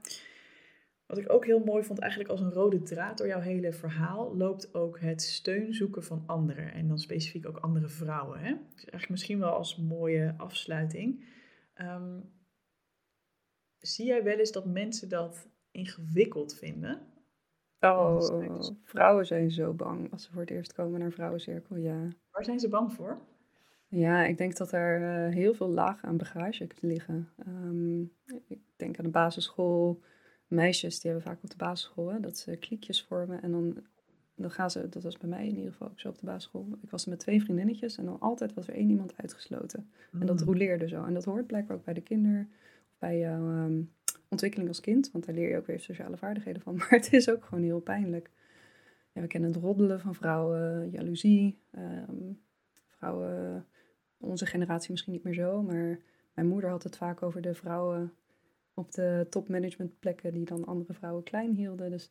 wat 1.07 1.18
ik 1.18 1.33
ook 1.33 1.45
heel 1.47 1.59
mooi 1.64 1.85
vond, 1.85 1.99
eigenlijk 1.99 2.31
als 2.31 2.40
een 2.40 2.53
rode 2.53 2.83
draad 2.83 3.18
door 3.18 3.27
jouw 3.27 3.40
hele 3.40 3.73
verhaal, 3.73 4.37
loopt 4.37 4.75
ook 4.75 5.01
het 5.01 5.23
steun 5.23 5.75
zoeken 5.75 6.05
van 6.05 6.23
anderen. 6.27 6.73
En 6.73 6.88
dan 6.88 6.99
specifiek 6.99 7.47
ook 7.47 7.59
andere 7.59 7.88
vrouwen. 7.88 8.38
Hè? 8.38 8.51
Dus 8.51 8.85
eigenlijk 8.85 9.09
misschien 9.09 9.38
wel 9.38 9.53
als 9.53 9.77
mooie 9.77 10.35
afsluiting. 10.37 11.25
Ehm, 11.75 12.21
zie 13.79 14.07
jij 14.07 14.23
wel 14.23 14.38
eens 14.38 14.53
dat 14.53 14.66
mensen 14.66 15.09
dat 15.09 15.49
ingewikkeld 15.71 16.59
vinden? 16.59 17.12
Oh, 17.85 18.66
vrouwen 18.85 19.27
zijn 19.27 19.51
zo 19.51 19.73
bang 19.73 20.12
als 20.12 20.23
ze 20.23 20.31
voor 20.33 20.40
het 20.40 20.51
eerst 20.51 20.73
komen 20.73 21.01
naar 21.01 21.12
vrouwencirkel, 21.12 21.77
ja. 21.77 22.09
Waar 22.31 22.45
zijn 22.45 22.61
ze 22.61 22.68
bang 22.68 22.92
voor? 22.92 23.18
Ja, 23.88 24.25
ik 24.25 24.38
denk 24.38 24.57
dat 24.57 24.73
er 24.73 25.01
uh, 25.01 25.35
heel 25.35 25.55
veel 25.55 25.68
lagen 25.68 26.09
aan 26.09 26.16
bagage 26.16 26.66
liggen. 26.81 27.29
Um, 27.47 28.12
ik 28.47 28.61
denk 28.77 28.99
aan 28.99 29.05
de 29.05 29.11
basisschool, 29.11 30.01
meisjes 30.47 31.01
die 31.01 31.11
hebben 31.11 31.31
vaak 31.31 31.42
op 31.42 31.51
de 31.51 31.57
basisschool, 31.57 32.09
hè, 32.09 32.21
dat 32.21 32.37
ze 32.37 32.57
kliekjes 32.57 33.03
vormen. 33.03 33.42
En 33.42 33.51
dan, 33.51 33.77
dan 34.35 34.51
gaan 34.51 34.71
ze, 34.71 34.88
dat 34.88 35.03
was 35.03 35.18
bij 35.18 35.29
mij 35.29 35.47
in 35.47 35.57
ieder 35.57 35.73
geval 35.73 35.88
ook 35.88 36.01
zo 36.01 36.09
op 36.09 36.18
de 36.18 36.27
basisschool. 36.27 36.66
Ik 36.83 36.90
was 36.90 37.07
met 37.07 37.18
twee 37.18 37.42
vriendinnetjes 37.42 37.99
en 37.99 38.05
dan 38.05 38.21
altijd 38.21 38.55
was 38.55 38.68
er 38.68 38.75
één 38.75 38.90
iemand 38.90 39.16
uitgesloten. 39.16 39.90
En 40.21 40.27
dat 40.27 40.40
mm. 40.40 40.47
roleerde 40.47 40.88
zo. 40.88 41.05
En 41.05 41.14
dat 41.14 41.25
hoort 41.25 41.47
blijkbaar 41.47 41.77
ook 41.77 41.85
bij 41.85 41.95
de 41.95 42.03
kinder, 42.03 42.49
of 42.90 42.99
bij 42.99 43.18
jouw 43.18 43.64
um, 43.64 43.92
ontwikkeling 44.33 44.68
als 44.68 44.81
kind. 44.81 45.11
Want 45.11 45.27
daar 45.27 45.35
leer 45.35 45.49
je 45.49 45.57
ook 45.57 45.66
weer 45.66 45.81
sociale 45.81 46.16
vaardigheden 46.16 46.62
van. 46.62 46.75
Maar 46.79 46.90
het 46.90 47.12
is 47.12 47.31
ook 47.31 47.45
gewoon 47.45 47.64
heel 47.64 47.81
pijnlijk. 47.81 48.31
Ja, 49.12 49.21
we 49.21 49.27
kennen 49.27 49.53
het 49.53 49.62
roddelen 49.62 50.01
van 50.01 50.14
vrouwen, 50.14 50.90
jaloezie. 50.90 51.59
Um, 51.79 52.40
vrouwen, 52.87 53.66
onze 54.18 54.47
generatie 54.47 54.90
misschien 54.90 55.12
niet 55.12 55.25
meer 55.25 55.35
zo, 55.35 55.62
maar 55.62 55.99
mijn 56.35 56.49
moeder 56.49 56.71
had 56.71 56.83
het 56.83 56.97
vaak 56.97 57.23
over 57.23 57.40
de 57.40 57.55
vrouwen 57.55 58.12
op 58.75 58.92
de 58.92 59.27
topmanagementplekken 59.31 60.33
die 60.33 60.45
dan 60.45 60.64
andere 60.64 60.92
vrouwen 60.92 61.23
klein 61.23 61.55
hielden. 61.55 61.90
Dus, 61.90 62.11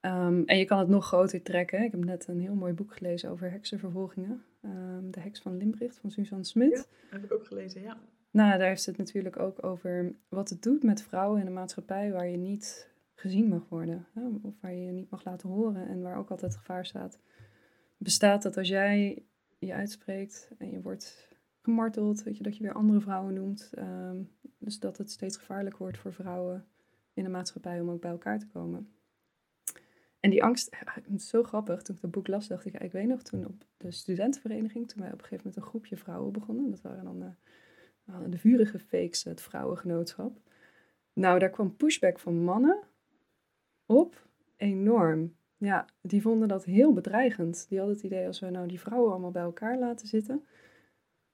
um, 0.00 0.44
en 0.44 0.58
je 0.58 0.64
kan 0.64 0.78
het 0.78 0.88
nog 0.88 1.06
groter 1.06 1.42
trekken. 1.42 1.82
Ik 1.82 1.90
heb 1.90 2.04
net 2.04 2.28
een 2.28 2.40
heel 2.40 2.54
mooi 2.54 2.72
boek 2.72 2.96
gelezen 2.96 3.30
over 3.30 3.50
heksenvervolgingen. 3.50 4.44
Um, 4.64 5.10
de 5.10 5.20
heks 5.20 5.40
van 5.40 5.56
Limbricht 5.56 5.98
van 5.98 6.10
Suzanne 6.10 6.44
Smit. 6.44 6.88
Heb 7.10 7.24
ik 7.24 7.32
ook 7.32 7.46
gelezen, 7.46 7.82
ja. 7.82 7.98
Nou, 8.34 8.58
daar 8.58 8.68
heeft 8.68 8.86
het 8.86 8.96
natuurlijk 8.96 9.38
ook 9.38 9.64
over 9.64 10.14
wat 10.28 10.48
het 10.48 10.62
doet 10.62 10.82
met 10.82 11.02
vrouwen 11.02 11.40
in 11.40 11.46
een 11.46 11.52
maatschappij 11.52 12.12
waar 12.12 12.28
je 12.28 12.36
niet 12.36 12.88
gezien 13.14 13.48
mag 13.48 13.68
worden. 13.68 14.06
Hè? 14.12 14.22
Of 14.42 14.54
waar 14.60 14.72
je 14.72 14.84
je 14.84 14.92
niet 14.92 15.10
mag 15.10 15.24
laten 15.24 15.48
horen 15.48 15.88
en 15.88 16.02
waar 16.02 16.16
ook 16.16 16.30
altijd 16.30 16.56
gevaar 16.56 16.86
staat. 16.86 17.18
Bestaat 17.96 18.42
dat 18.42 18.56
als 18.56 18.68
jij 18.68 19.24
je 19.58 19.74
uitspreekt 19.74 20.50
en 20.58 20.70
je 20.70 20.80
wordt 20.80 21.28
gemarteld, 21.62 22.22
weet 22.22 22.36
je, 22.36 22.42
dat 22.42 22.56
je 22.56 22.62
weer 22.62 22.72
andere 22.72 23.00
vrouwen 23.00 23.34
noemt. 23.34 23.70
Ehm, 23.74 24.22
dus 24.58 24.78
dat 24.78 24.98
het 24.98 25.10
steeds 25.10 25.36
gevaarlijker 25.36 25.82
wordt 25.82 25.98
voor 25.98 26.12
vrouwen 26.12 26.66
in 27.12 27.24
de 27.24 27.30
maatschappij 27.30 27.80
om 27.80 27.90
ook 27.90 28.00
bij 28.00 28.10
elkaar 28.10 28.38
te 28.38 28.48
komen. 28.48 28.88
En 30.20 30.30
die 30.30 30.44
angst, 30.44 30.76
zo 31.16 31.42
grappig. 31.42 31.82
Toen 31.82 31.94
ik 31.94 32.00
dat 32.00 32.10
boek 32.10 32.26
las, 32.26 32.48
dacht 32.48 32.64
ik, 32.64 32.82
ik 32.82 32.92
weet 32.92 33.08
nog, 33.08 33.22
toen 33.22 33.46
op 33.46 33.64
de 33.76 33.90
studentenvereniging, 33.90 34.88
toen 34.88 35.02
wij 35.02 35.12
op 35.12 35.18
een 35.18 35.24
gegeven 35.24 35.44
moment 35.44 35.56
een 35.56 35.70
groepje 35.70 35.96
vrouwen 35.96 36.32
begonnen. 36.32 36.70
Dat 36.70 36.80
waren 36.80 37.04
dan 37.04 37.36
de, 38.04 38.28
de 38.28 38.38
vurige 38.38 38.78
fakes, 38.78 39.24
het 39.24 39.40
vrouwengenootschap. 39.40 40.38
Nou, 41.12 41.38
daar 41.38 41.50
kwam 41.50 41.76
pushback 41.76 42.18
van 42.18 42.44
mannen 42.44 42.78
op 43.86 44.26
enorm. 44.56 45.36
Ja, 45.56 45.86
die 46.00 46.22
vonden 46.22 46.48
dat 46.48 46.64
heel 46.64 46.92
bedreigend. 46.92 47.66
Die 47.68 47.78
hadden 47.78 47.96
het 47.96 48.04
idee 48.04 48.26
als 48.26 48.40
we 48.40 48.50
nou 48.50 48.68
die 48.68 48.80
vrouwen 48.80 49.10
allemaal 49.10 49.30
bij 49.30 49.42
elkaar 49.42 49.78
laten 49.78 50.06
zitten. 50.06 50.44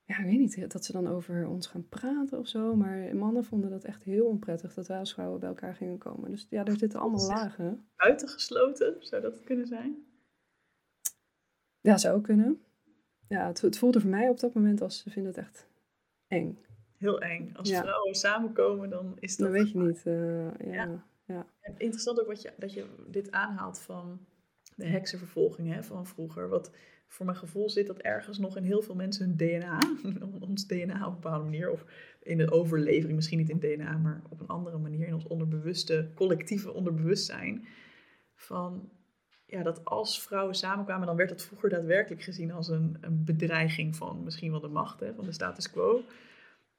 Ja, 0.05 0.19
ik 0.19 0.25
weet 0.25 0.39
niet, 0.39 0.73
dat 0.73 0.85
ze 0.85 0.93
dan 0.93 1.09
over 1.09 1.49
ons 1.49 1.67
gaan 1.67 1.89
praten 1.89 2.39
of 2.39 2.49
zo. 2.49 2.77
Maar 2.77 3.17
mannen 3.17 3.45
vonden 3.45 3.71
dat 3.71 3.85
echt 3.85 4.03
heel 4.03 4.27
onprettig 4.27 4.75
dat 4.75 4.87
wij 4.87 4.99
als 4.99 5.13
vrouwen 5.13 5.41
bij 5.41 5.49
elkaar 5.49 5.75
gingen 5.75 5.99
komen. 5.99 6.31
Dus 6.31 6.47
ja, 6.51 6.65
er 6.65 6.79
zitten 6.79 7.01
allemaal 7.01 7.27
lagen. 7.27 7.89
Buitengesloten, 7.97 8.97
zou 8.99 9.23
dat 9.23 9.45
kunnen 9.45 9.67
zijn? 9.67 10.05
Ja, 11.81 11.97
zou 11.97 12.21
kunnen. 12.21 12.63
Ja, 13.29 13.47
het, 13.47 13.61
het 13.61 13.79
voelde 13.79 14.01
voor 14.01 14.11
mij 14.11 14.29
op 14.29 14.41
dat 14.41 14.55
moment 14.55 14.81
als 14.81 14.99
ze 14.99 15.11
vinden 15.11 15.33
het 15.33 15.41
echt 15.41 15.69
eng. 16.31 16.59
Heel 16.97 17.21
eng. 17.21 17.51
Als 17.55 17.71
vrouwen 17.71 18.15
samenkomen, 18.15 18.91
dan 18.91 19.17
is 19.21 19.37
dat... 19.37 19.53
Dat 19.53 19.63
weet 19.63 19.71
je 19.71 19.79
niet, 19.79 20.03
uh, 20.07 20.73
ja. 20.75 21.05
ja. 21.27 21.47
Interessant 21.77 22.21
ook 22.21 22.27
wat 22.27 22.43
je, 22.43 22.53
dat 22.57 22.73
je 22.73 22.87
dit 23.07 23.31
aanhaalt 23.31 23.79
van 23.79 24.27
de 24.75 24.87
heksenvervolging 24.87 25.73
hè, 25.73 25.83
van 25.83 26.07
vroeger. 26.07 26.49
Wat 26.49 26.71
voor 27.07 27.27
mijn 27.27 27.39
gevoel 27.39 27.71
zit 27.71 27.87
dat 27.87 27.99
ergens 27.99 28.39
nog 28.39 28.57
in 28.57 28.63
heel 28.63 28.83
veel 28.83 28.95
mensen 28.95 29.27
hun 29.27 29.37
DNA, 29.37 29.79
ons 30.49 30.67
DNA 30.67 31.07
op 31.07 31.15
een 31.15 31.21
bepaalde 31.21 31.45
manier, 31.45 31.71
of 31.71 31.85
in 32.23 32.39
de 32.39 32.51
overlevering, 32.51 33.15
misschien 33.15 33.39
niet 33.39 33.49
in 33.49 33.61
DNA, 33.61 33.97
maar 33.97 34.23
op 34.29 34.41
een 34.41 34.47
andere 34.47 34.79
manier, 34.79 35.07
in 35.07 35.15
ons 35.15 35.27
onderbewuste, 35.27 36.11
collectieve 36.15 36.73
onderbewustzijn. 36.73 37.67
Van 38.35 38.91
ja, 39.51 39.63
dat 39.63 39.85
als 39.85 40.23
vrouwen 40.23 40.55
samenkwamen, 40.55 41.07
dan 41.07 41.17
werd 41.17 41.29
dat 41.29 41.43
vroeger 41.43 41.69
daadwerkelijk 41.69 42.23
gezien 42.23 42.53
als 42.53 42.69
een, 42.69 42.97
een 43.01 43.25
bedreiging 43.25 43.97
van 43.97 44.25
misschien 44.25 44.51
wel 44.51 44.61
de 44.61 44.69
macht, 44.69 45.01
hè, 45.01 45.15
van 45.15 45.25
de 45.25 45.33
status 45.33 45.71
quo. 45.71 46.03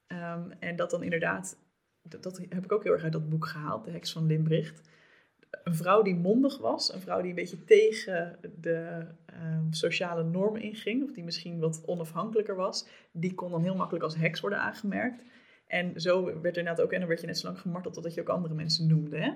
Ehm, 0.07 0.51
en 0.59 0.75
dat 0.75 0.89
dan 0.89 1.03
inderdaad, 1.03 1.57
dat, 2.01 2.37
heb 2.49 2.63
ik 2.63 2.71
ook 2.71 2.83
heel 2.83 2.93
erg 2.93 3.03
uit 3.03 3.11
dat 3.11 3.29
boek 3.29 3.47
gehaald, 3.47 3.85
De 3.85 3.91
Heks 3.91 4.11
van 4.11 4.25
Limbricht. 4.25 4.89
Een 5.63 5.75
vrouw 5.75 6.01
die 6.01 6.15
mondig 6.15 6.57
was, 6.57 6.93
een 6.93 7.01
vrouw 7.01 7.21
die 7.21 7.29
een 7.29 7.35
beetje 7.35 7.63
tegen 7.63 8.37
de 8.61 9.05
ehm, 9.25 9.71
sociale 9.71 10.23
normen 10.23 10.61
inging, 10.61 11.03
of 11.03 11.11
die 11.11 11.23
misschien 11.23 11.59
wat 11.59 11.83
onafhankelijker 11.85 12.55
was, 12.55 12.87
die 13.11 13.33
kon 13.33 13.51
dan 13.51 13.63
heel 13.63 13.75
makkelijk 13.75 14.03
als 14.03 14.15
heks 14.15 14.39
worden 14.39 14.59
aangemerkt. 14.59 15.23
En 15.67 16.01
zo 16.01 16.23
werd 16.23 16.37
er 16.37 16.57
inderdaad 16.57 16.81
ook, 16.81 16.91
en 16.91 16.99
dan 16.99 17.07
werd 17.07 17.21
je 17.21 17.27
net 17.27 17.37
zo 17.37 17.47
lang 17.47 17.59
gemarteld 17.59 17.93
totdat 17.93 18.13
je 18.13 18.21
ook 18.21 18.29
andere 18.29 18.53
mensen 18.53 18.87
noemde. 18.87 19.17
Hè? 19.17 19.31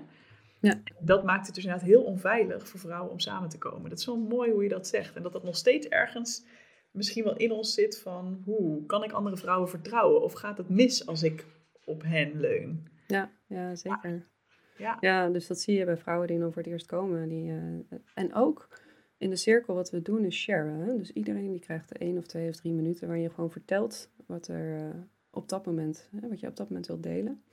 Ja. 0.65 0.81
Dat 0.99 1.23
maakt 1.23 1.45
het 1.45 1.55
dus 1.55 1.63
inderdaad 1.63 1.87
heel 1.87 2.03
onveilig 2.03 2.67
voor 2.67 2.79
vrouwen 2.79 3.11
om 3.11 3.19
samen 3.19 3.49
te 3.49 3.57
komen. 3.57 3.89
Dat 3.89 3.99
is 3.99 4.05
wel 4.05 4.17
mooi 4.17 4.51
hoe 4.51 4.63
je 4.63 4.69
dat 4.69 4.87
zegt. 4.87 5.15
En 5.15 5.23
dat 5.23 5.33
dat 5.33 5.43
nog 5.43 5.55
steeds 5.55 5.87
ergens 5.87 6.45
misschien 6.91 7.23
wel 7.23 7.37
in 7.37 7.51
ons 7.51 7.73
zit 7.73 7.99
van... 7.99 8.41
hoe 8.45 8.85
kan 8.85 9.03
ik 9.03 9.11
andere 9.11 9.37
vrouwen 9.37 9.69
vertrouwen? 9.69 10.21
Of 10.21 10.33
gaat 10.33 10.57
het 10.57 10.69
mis 10.69 11.07
als 11.07 11.23
ik 11.23 11.45
op 11.85 12.03
hen 12.03 12.39
leun? 12.39 12.87
Ja, 13.07 13.31
ja 13.47 13.75
zeker. 13.75 14.27
Ja. 14.77 14.97
ja, 14.99 15.29
dus 15.29 15.47
dat 15.47 15.59
zie 15.59 15.77
je 15.77 15.85
bij 15.85 15.97
vrouwen 15.97 16.27
die 16.27 16.39
dan 16.39 16.53
voor 16.53 16.61
het 16.61 16.71
eerst 16.71 16.85
komen. 16.85 17.29
Die, 17.29 17.51
uh, 17.51 17.97
en 18.13 18.33
ook 18.33 18.69
in 19.17 19.29
de 19.29 19.35
cirkel 19.35 19.75
wat 19.75 19.91
we 19.91 20.01
doen 20.01 20.25
is 20.25 20.35
sharen. 20.35 20.97
Dus 20.97 21.11
iedereen 21.11 21.51
die 21.51 21.59
krijgt 21.59 21.97
één 21.97 22.17
of 22.17 22.25
twee 22.25 22.49
of 22.49 22.55
drie 22.55 22.73
minuten... 22.73 23.07
waar 23.07 23.17
je 23.17 23.29
gewoon 23.29 23.51
vertelt 23.51 24.09
wat 24.25 24.47
er 24.47 24.79
uh, 24.79 24.89
op 25.29 25.49
dat 25.49 25.65
moment... 25.65 26.09
wat 26.29 26.39
je 26.39 26.47
op 26.47 26.55
dat 26.55 26.69
moment 26.69 26.87
wilt 26.87 27.03
delen. 27.03 27.43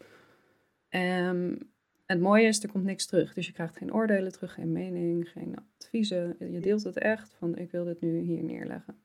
Um, 0.90 1.71
het 2.12 2.20
mooie 2.20 2.46
is, 2.46 2.62
er 2.62 2.70
komt 2.70 2.84
niks 2.84 3.06
terug. 3.06 3.34
Dus 3.34 3.46
je 3.46 3.52
krijgt 3.52 3.76
geen 3.76 3.94
oordelen 3.94 4.32
terug, 4.32 4.54
geen 4.54 4.72
mening, 4.72 5.28
geen 5.28 5.54
adviezen. 5.78 6.36
Je 6.38 6.60
deelt 6.60 6.82
het 6.82 6.98
echt 6.98 7.34
van 7.38 7.56
ik 7.56 7.70
wil 7.70 7.84
dit 7.84 8.00
nu 8.00 8.18
hier 8.18 8.42
neerleggen. 8.42 8.96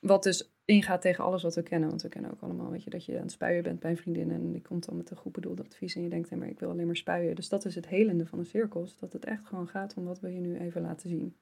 Wat 0.00 0.22
dus 0.22 0.52
ingaat 0.64 1.00
tegen 1.00 1.24
alles 1.24 1.42
wat 1.42 1.54
we 1.54 1.62
kennen. 1.62 1.88
Want 1.88 2.02
we 2.02 2.08
kennen 2.08 2.30
ook 2.30 2.40
allemaal, 2.40 2.70
weet 2.70 2.84
je, 2.84 2.90
dat 2.90 3.04
je 3.04 3.14
aan 3.14 3.22
het 3.22 3.32
spuien 3.32 3.62
bent 3.62 3.80
bij 3.80 3.90
een 3.90 3.96
vriendin. 3.96 4.30
En 4.30 4.52
die 4.52 4.62
komt 4.62 4.86
dan 4.86 4.96
met 4.96 5.10
een 5.10 5.16
goed 5.16 5.32
bedoeld 5.32 5.60
advies. 5.60 5.94
En 5.94 6.02
je 6.02 6.08
denkt, 6.08 6.30
nee, 6.30 6.38
maar 6.38 6.48
ik 6.48 6.60
wil 6.60 6.70
alleen 6.70 6.86
maar 6.86 6.96
spuien. 6.96 7.34
Dus 7.34 7.48
dat 7.48 7.64
is 7.64 7.74
het 7.74 7.88
helende 7.88 8.26
van 8.26 8.38
de 8.38 8.44
cirkels. 8.44 8.98
Dat 8.98 9.12
het 9.12 9.24
echt 9.24 9.46
gewoon 9.46 9.68
gaat 9.68 9.94
om 9.96 10.04
wat 10.04 10.20
wil 10.20 10.30
je 10.30 10.40
nu 10.40 10.58
even 10.58 10.82
laten 10.82 11.08
zien. 11.08 11.36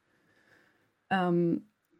Ehm, 1.06 1.56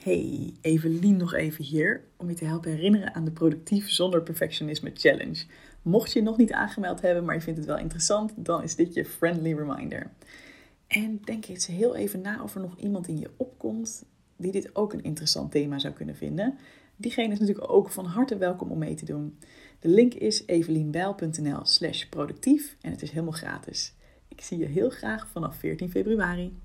Hey, 0.00 0.56
Evelien 0.60 1.16
nog 1.16 1.34
even 1.34 1.64
hier 1.64 2.04
om 2.16 2.28
je 2.28 2.34
te 2.34 2.44
helpen 2.44 2.70
herinneren 2.70 3.14
aan 3.14 3.24
de 3.24 3.32
Productief 3.32 3.90
Zonder 3.90 4.22
Perfectionisme 4.22 4.90
Challenge. 4.94 5.44
Mocht 5.82 6.12
je 6.12 6.22
nog 6.22 6.36
niet 6.36 6.52
aangemeld 6.52 7.00
hebben, 7.00 7.24
maar 7.24 7.34
je 7.34 7.40
vindt 7.40 7.58
het 7.58 7.68
wel 7.68 7.78
interessant, 7.78 8.32
dan 8.36 8.62
is 8.62 8.74
dit 8.74 8.94
je 8.94 9.04
friendly 9.04 9.54
reminder. 9.54 10.10
En 10.86 11.20
denk 11.24 11.46
eens 11.46 11.66
heel 11.66 11.96
even 11.96 12.20
na 12.20 12.42
of 12.42 12.54
er 12.54 12.60
nog 12.60 12.78
iemand 12.78 13.08
in 13.08 13.18
je 13.18 13.30
opkomt 13.36 14.04
die 14.36 14.52
dit 14.52 14.76
ook 14.76 14.92
een 14.92 15.02
interessant 15.02 15.50
thema 15.50 15.78
zou 15.78 15.94
kunnen 15.94 16.16
vinden. 16.16 16.58
Diegene 17.00 17.32
is 17.32 17.38
natuurlijk 17.38 17.70
ook 17.70 17.90
van 17.90 18.04
harte 18.04 18.36
welkom 18.36 18.70
om 18.70 18.78
mee 18.78 18.94
te 18.94 19.04
doen. 19.04 19.38
De 19.80 19.88
link 19.88 20.14
is 20.14 20.46
evelienbijl.nl 20.46 21.64
slash 21.64 22.04
productief 22.04 22.76
en 22.80 22.90
het 22.90 23.02
is 23.02 23.10
helemaal 23.10 23.32
gratis. 23.32 23.94
Ik 24.28 24.40
zie 24.40 24.58
je 24.58 24.66
heel 24.66 24.90
graag 24.90 25.28
vanaf 25.28 25.56
14 25.56 25.90
februari. 25.90 26.58